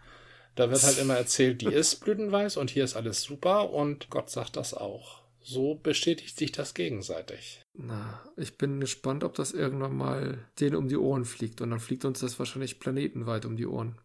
[0.55, 4.29] Da wird halt immer erzählt, die ist blütenweiß und hier ist alles super und Gott
[4.29, 5.19] sagt das auch.
[5.41, 7.61] So bestätigt sich das gegenseitig.
[7.73, 11.61] Na, ich bin gespannt, ob das irgendwann mal denen um die Ohren fliegt.
[11.61, 13.97] Und dann fliegt uns das wahrscheinlich planetenweit um die Ohren.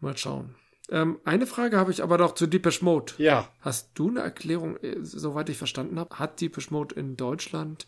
[0.00, 0.56] Mal schauen.
[0.90, 3.14] Ähm, eine Frage habe ich aber noch zu Deepish Mode.
[3.18, 7.86] Ja, Hast du eine Erklärung, äh, soweit ich verstanden habe, hat Deepish Mode in Deutschland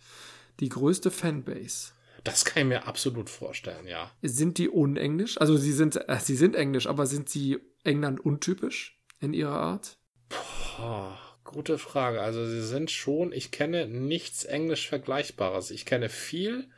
[0.61, 1.93] die größte Fanbase?
[2.25, 4.11] das kann ich mir absolut vorstellen, ja.
[4.21, 5.41] Sind die unenglisch?
[5.41, 9.97] Also sie sind, äh, sie sind englisch, aber sind sie England untypisch in ihrer Art?
[10.81, 11.13] Oh,
[11.45, 12.21] gute Frage.
[12.21, 15.71] Also sie sind schon, ich kenne nichts Englisch Vergleichbares.
[15.71, 16.69] Ich kenne viel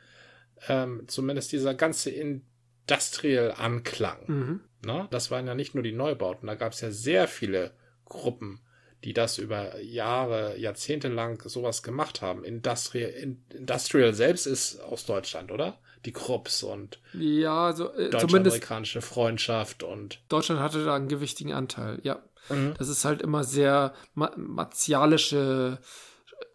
[0.67, 4.17] ähm, zumindest dieser ganze Industrial-Anklang.
[4.27, 4.61] Mhm.
[4.85, 5.07] Ne?
[5.11, 7.71] Das waren ja nicht nur die Neubauten, da gab es ja sehr viele
[8.05, 8.61] Gruppen,
[9.03, 12.43] die das über Jahre, Jahrzehnte lang sowas gemacht haben.
[12.43, 15.79] Industrial, Industrial selbst ist aus Deutschland, oder?
[16.05, 21.99] Die Krupps und ja, also äh, deutsch-amerikanische Freundschaft und Deutschland hatte da einen gewichtigen Anteil,
[22.03, 22.21] ja.
[22.49, 22.73] Mhm.
[22.77, 25.79] Das ist halt immer sehr ma martialische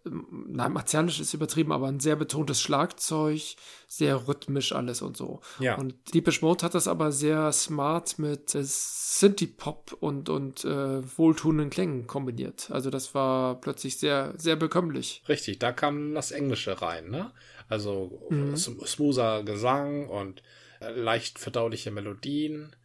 [0.05, 3.57] nein, martialisch ist übertrieben, aber ein sehr betontes Schlagzeug,
[3.87, 5.41] sehr rhythmisch alles und so.
[5.59, 5.77] Ja.
[5.77, 11.71] Und Deepish Mode hat das aber sehr smart mit äh, Synthie-Pop und, und äh, wohltuenden
[11.71, 12.71] Klängen kombiniert.
[12.71, 15.23] Also das war plötzlich sehr, sehr bekömmlich.
[15.29, 17.33] Richtig, da kam das Englische rein, ne?
[17.69, 18.57] Also mhm.
[18.57, 20.43] smoother Gesang und
[20.81, 22.77] äh, leicht verdauliche Melodien.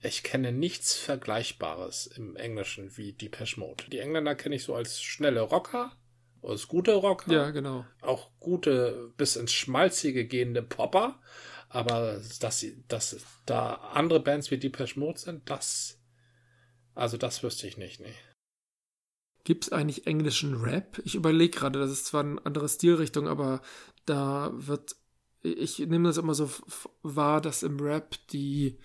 [0.00, 3.84] Ich kenne nichts Vergleichbares im Englischen wie Deepesh Mode.
[3.90, 5.92] Die Engländer kenne ich so als schnelle Rocker,
[6.42, 7.32] als gute Rocker.
[7.32, 7.84] Ja, genau.
[8.00, 11.20] Auch gute, bis ins Schmalzige gehende Popper.
[11.68, 16.00] Aber dass, dass da andere Bands wie Deepesh Mode sind, das,
[16.94, 18.14] also das wüsste ich nicht, nee.
[19.44, 21.00] Gibt es eigentlich englischen Rap?
[21.04, 23.60] Ich überlege gerade, das ist zwar eine andere Stilrichtung, aber
[24.06, 24.96] da wird,
[25.42, 26.50] ich nehme das immer so
[27.02, 28.78] wahr, dass im Rap die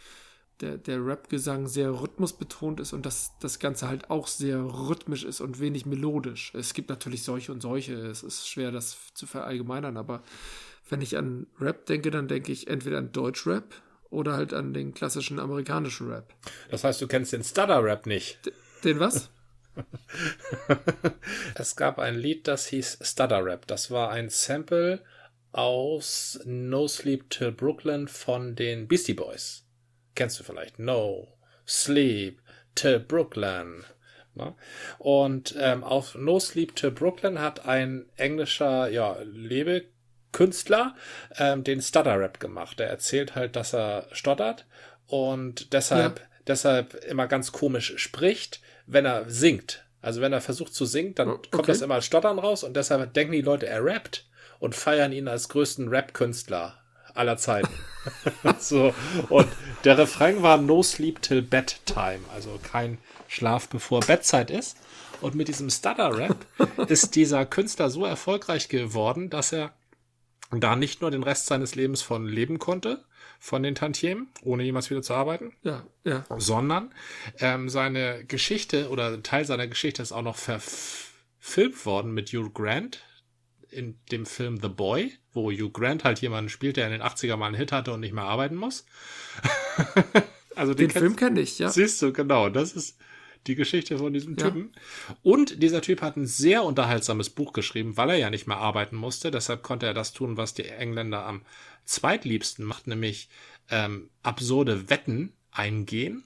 [0.61, 5.41] der, der Rap-Gesang sehr rhythmusbetont ist und dass das Ganze halt auch sehr rhythmisch ist
[5.41, 6.53] und wenig melodisch.
[6.55, 10.23] Es gibt natürlich solche und solche, es ist schwer, das zu verallgemeinern, aber
[10.89, 13.73] wenn ich an Rap denke, dann denke ich entweder an Deutsch-Rap
[14.09, 16.33] oder halt an den klassischen amerikanischen Rap.
[16.69, 18.51] Das heißt, du kennst den Stutter-Rap nicht?
[18.83, 19.29] Den was?
[21.55, 23.65] es gab ein Lied, das hieß Stutter Rap.
[23.65, 25.01] Das war ein Sample
[25.51, 29.62] aus No Sleep Till Brooklyn von den Beastie Boys
[30.15, 30.79] kennst du vielleicht.
[30.79, 31.27] No,
[31.67, 32.39] Sleep,
[32.75, 33.83] to Brooklyn.
[34.35, 34.55] Ne?
[34.97, 40.95] Und ähm, auf No Sleep to Brooklyn hat ein englischer ja, Lebekünstler
[41.37, 42.79] ähm, den Stutter-Rap gemacht.
[42.79, 44.65] Der erzählt halt, dass er stottert
[45.07, 46.25] und deshalb, ja.
[46.47, 49.85] deshalb immer ganz komisch spricht, wenn er singt.
[50.01, 51.49] Also wenn er versucht zu singen, dann okay.
[51.51, 54.27] kommt das immer als Stottern raus und deshalb denken die Leute, er rappt
[54.59, 56.82] und feiern ihn als größten Rap-Künstler
[57.13, 57.73] aller Zeiten.
[58.59, 58.93] so,
[59.29, 59.47] und
[59.83, 62.97] der Refrain war No Sleep Till Bedtime, also kein
[63.27, 64.77] Schlaf bevor Bettzeit ist.
[65.21, 66.45] Und mit diesem Stutter-Rap
[66.89, 69.73] ist dieser Künstler so erfolgreich geworden, dass er
[70.51, 73.03] da nicht nur den Rest seines Lebens von leben konnte,
[73.39, 76.25] von den Tantiemen, ohne jemals wieder zu arbeiten, ja, ja.
[76.37, 76.93] sondern
[77.39, 83.03] ähm, seine Geschichte oder Teil seiner Geschichte ist auch noch verfilmt worden mit Hugh Grant,
[83.73, 87.35] in dem Film The Boy, wo Hugh Grant halt jemanden spielt, der in den 80er
[87.35, 88.85] mal einen Hit hatte und nicht mehr arbeiten muss.
[90.55, 91.69] also den, den Film kenne ich, ja.
[91.69, 92.49] Siehst du, genau.
[92.49, 92.97] Das ist
[93.47, 94.71] die Geschichte von diesem Typen.
[95.09, 95.17] Ja.
[95.23, 98.95] Und dieser Typ hat ein sehr unterhaltsames Buch geschrieben, weil er ja nicht mehr arbeiten
[98.95, 99.31] musste.
[99.31, 101.41] Deshalb konnte er das tun, was die Engländer am
[101.85, 103.29] zweitliebsten macht, nämlich
[103.69, 106.23] ähm, absurde Wetten eingehen.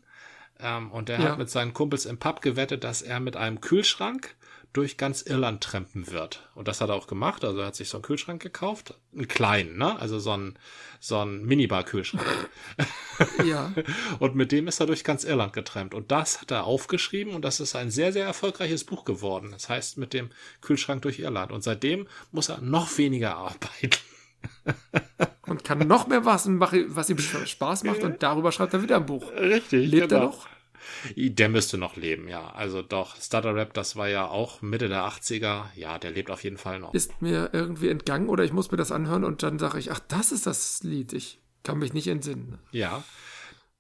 [0.59, 1.29] Ähm, und er ja.
[1.29, 4.35] hat mit seinen Kumpels im Pub gewettet, dass er mit einem Kühlschrank
[4.73, 6.47] durch ganz Irland trampen wird.
[6.53, 7.43] Und das hat er auch gemacht.
[7.43, 8.93] Also er hat sich so einen Kühlschrank gekauft.
[9.13, 9.99] Einen kleinen, ne?
[9.99, 10.57] Also so ein,
[10.99, 12.49] so ein Minibar-Kühlschrank.
[13.45, 13.71] ja.
[14.19, 15.93] Und mit dem ist er durch ganz Irland getrennt.
[15.93, 19.49] Und das hat er aufgeschrieben und das ist ein sehr, sehr erfolgreiches Buch geworden.
[19.51, 20.29] Das heißt mit dem
[20.61, 21.51] Kühlschrank durch Irland.
[21.51, 23.91] Und seitdem muss er noch weniger arbeiten.
[25.47, 29.05] und kann noch mehr was, was ihm Spaß macht und darüber schreibt er wieder ein
[29.05, 29.31] Buch.
[29.31, 29.89] Richtig.
[29.89, 30.21] Lebt genau.
[30.21, 30.47] er noch?
[31.15, 32.49] Der müsste noch leben, ja.
[32.51, 35.65] Also doch, Stutter Rap, das war ja auch Mitte der 80er.
[35.75, 36.93] Ja, der lebt auf jeden Fall noch.
[36.93, 39.99] Ist mir irgendwie entgangen oder ich muss mir das anhören und dann sage ich, ach,
[40.07, 41.13] das ist das Lied.
[41.13, 42.59] Ich kann mich nicht entsinnen.
[42.71, 43.03] Ja.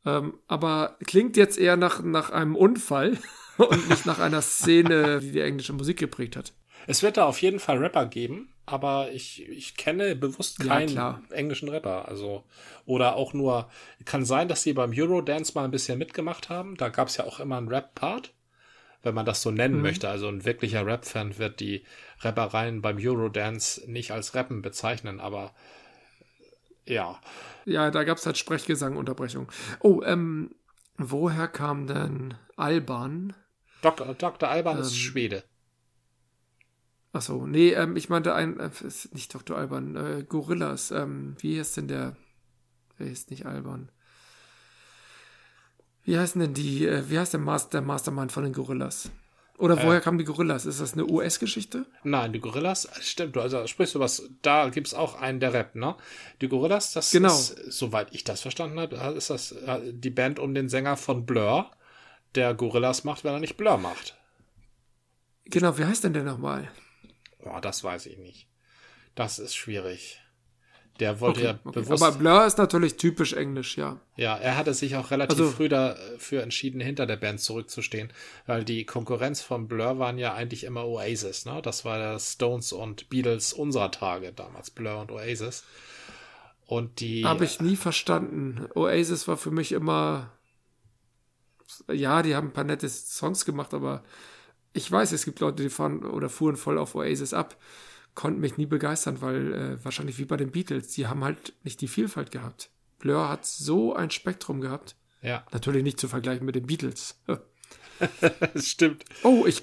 [0.05, 3.17] Ähm, aber klingt jetzt eher nach, nach einem Unfall
[3.57, 6.53] und nicht nach einer Szene, die die englische Musik geprägt hat.
[6.85, 11.21] Es wird da auf jeden Fall Rapper geben, aber ich, ich kenne bewusst keinen ja,
[11.31, 12.09] englischen Rapper.
[12.09, 12.43] Also,
[12.85, 13.69] oder auch nur,
[14.03, 16.75] kann sein, dass sie beim Eurodance mal ein bisschen mitgemacht haben.
[16.75, 18.33] Da gab es ja auch immer einen Rap-Part,
[19.03, 19.83] wenn man das so nennen mhm.
[19.83, 20.09] möchte.
[20.09, 21.85] Also ein wirklicher Rap-Fan wird die
[22.19, 25.53] Rappereien beim Eurodance nicht als Rappen bezeichnen, aber
[26.85, 27.21] ja.
[27.63, 29.49] Ja, da gab es halt Sprechgesang-Unterbrechung.
[29.79, 30.53] Oh, ähm,
[30.97, 33.33] woher kam denn Alban?
[33.81, 34.13] Dr.
[34.13, 34.49] Dr.
[34.49, 35.45] Alban ähm, ist Schwede.
[37.13, 38.69] Achso, nee, ähm, ich meinte ein, äh,
[39.13, 39.57] nicht Dr.
[39.57, 40.91] Alban, äh, Gorillas.
[40.91, 42.15] Ähm, wie heißt denn der?
[42.97, 43.89] Wer ist nicht Alban?
[46.03, 49.09] Wie heißen denn die, äh, wie heißt der, Master, der Mastermind von den Gorillas?
[49.57, 50.65] Oder woher äh, kamen die Gorillas?
[50.65, 51.85] Ist das eine US-Geschichte?
[52.03, 55.53] Nein, die Gorillas, stimmt, du, also sprichst du was, da gibt es auch einen, der
[55.53, 55.95] rappt, ne?
[56.41, 57.29] Die Gorillas, das genau.
[57.29, 61.25] ist, soweit ich das verstanden habe, ist das äh, die Band um den Sänger von
[61.25, 61.71] Blur,
[62.35, 64.15] der Gorillas macht, wenn er nicht Blur macht.
[65.45, 66.69] Genau, wie heißt denn der nochmal?
[67.39, 68.47] Boah, das weiß ich nicht.
[69.15, 70.19] Das ist schwierig.
[70.99, 71.79] Der wollte Okay, ja okay.
[71.81, 72.01] bewusst.
[72.01, 73.99] Aber Blur ist natürlich typisch englisch, ja.
[74.15, 78.11] Ja, er hatte sich auch relativ Also- früh dafür entschieden, hinter der Band zurückzustehen,
[78.47, 81.61] weil die Konkurrenz von Blur waren ja eigentlich immer Oasis, ne?
[81.61, 85.63] Das war der Stones und Beatles unserer Tage damals, Blur und Oasis.
[86.65, 87.23] Und die.
[87.23, 88.67] Habe ich nie verstanden.
[88.73, 90.31] Oasis war für mich immer.
[91.91, 94.03] Ja, die haben ein paar nette Songs gemacht, aber
[94.73, 97.57] ich weiß, es gibt Leute, die fahren oder fuhren voll auf Oasis ab.
[98.15, 101.81] Konnten mich nie begeistern, weil äh, wahrscheinlich wie bei den Beatles, die haben halt nicht
[101.81, 102.69] die Vielfalt gehabt.
[102.99, 104.95] Blur hat so ein Spektrum gehabt.
[105.21, 107.19] Ja, Natürlich nicht zu vergleichen mit den Beatles.
[108.53, 109.03] das stimmt.
[109.23, 109.61] Oh, ich,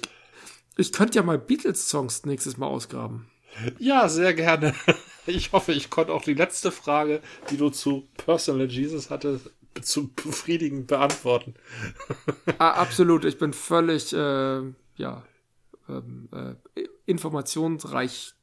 [0.77, 3.27] ich könnte ja mal Beatles-Songs nächstes Mal ausgraben.
[3.79, 4.73] Ja, sehr gerne.
[5.27, 9.49] Ich hoffe, ich konnte auch die letzte Frage, die du zu Personal Jesus hattest,
[9.81, 11.55] zu befriedigend beantworten.
[12.59, 14.61] Ah, absolut, ich bin völlig, äh,
[14.95, 15.23] ja,
[15.89, 16.55] ähm, äh,
[17.05, 18.33] informationsreich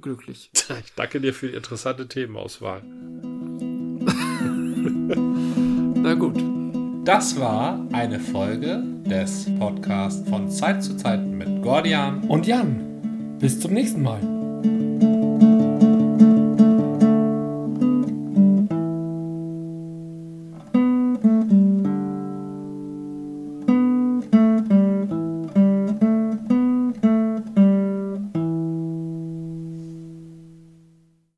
[0.00, 0.50] glücklich.
[0.84, 2.82] Ich danke dir für die interessante Themenauswahl.
[6.02, 6.42] Na gut.
[7.04, 12.22] Das war eine Folge des Podcasts von Zeit zu Zeit mit Gordian.
[12.28, 14.20] Und Jan, bis zum nächsten Mal.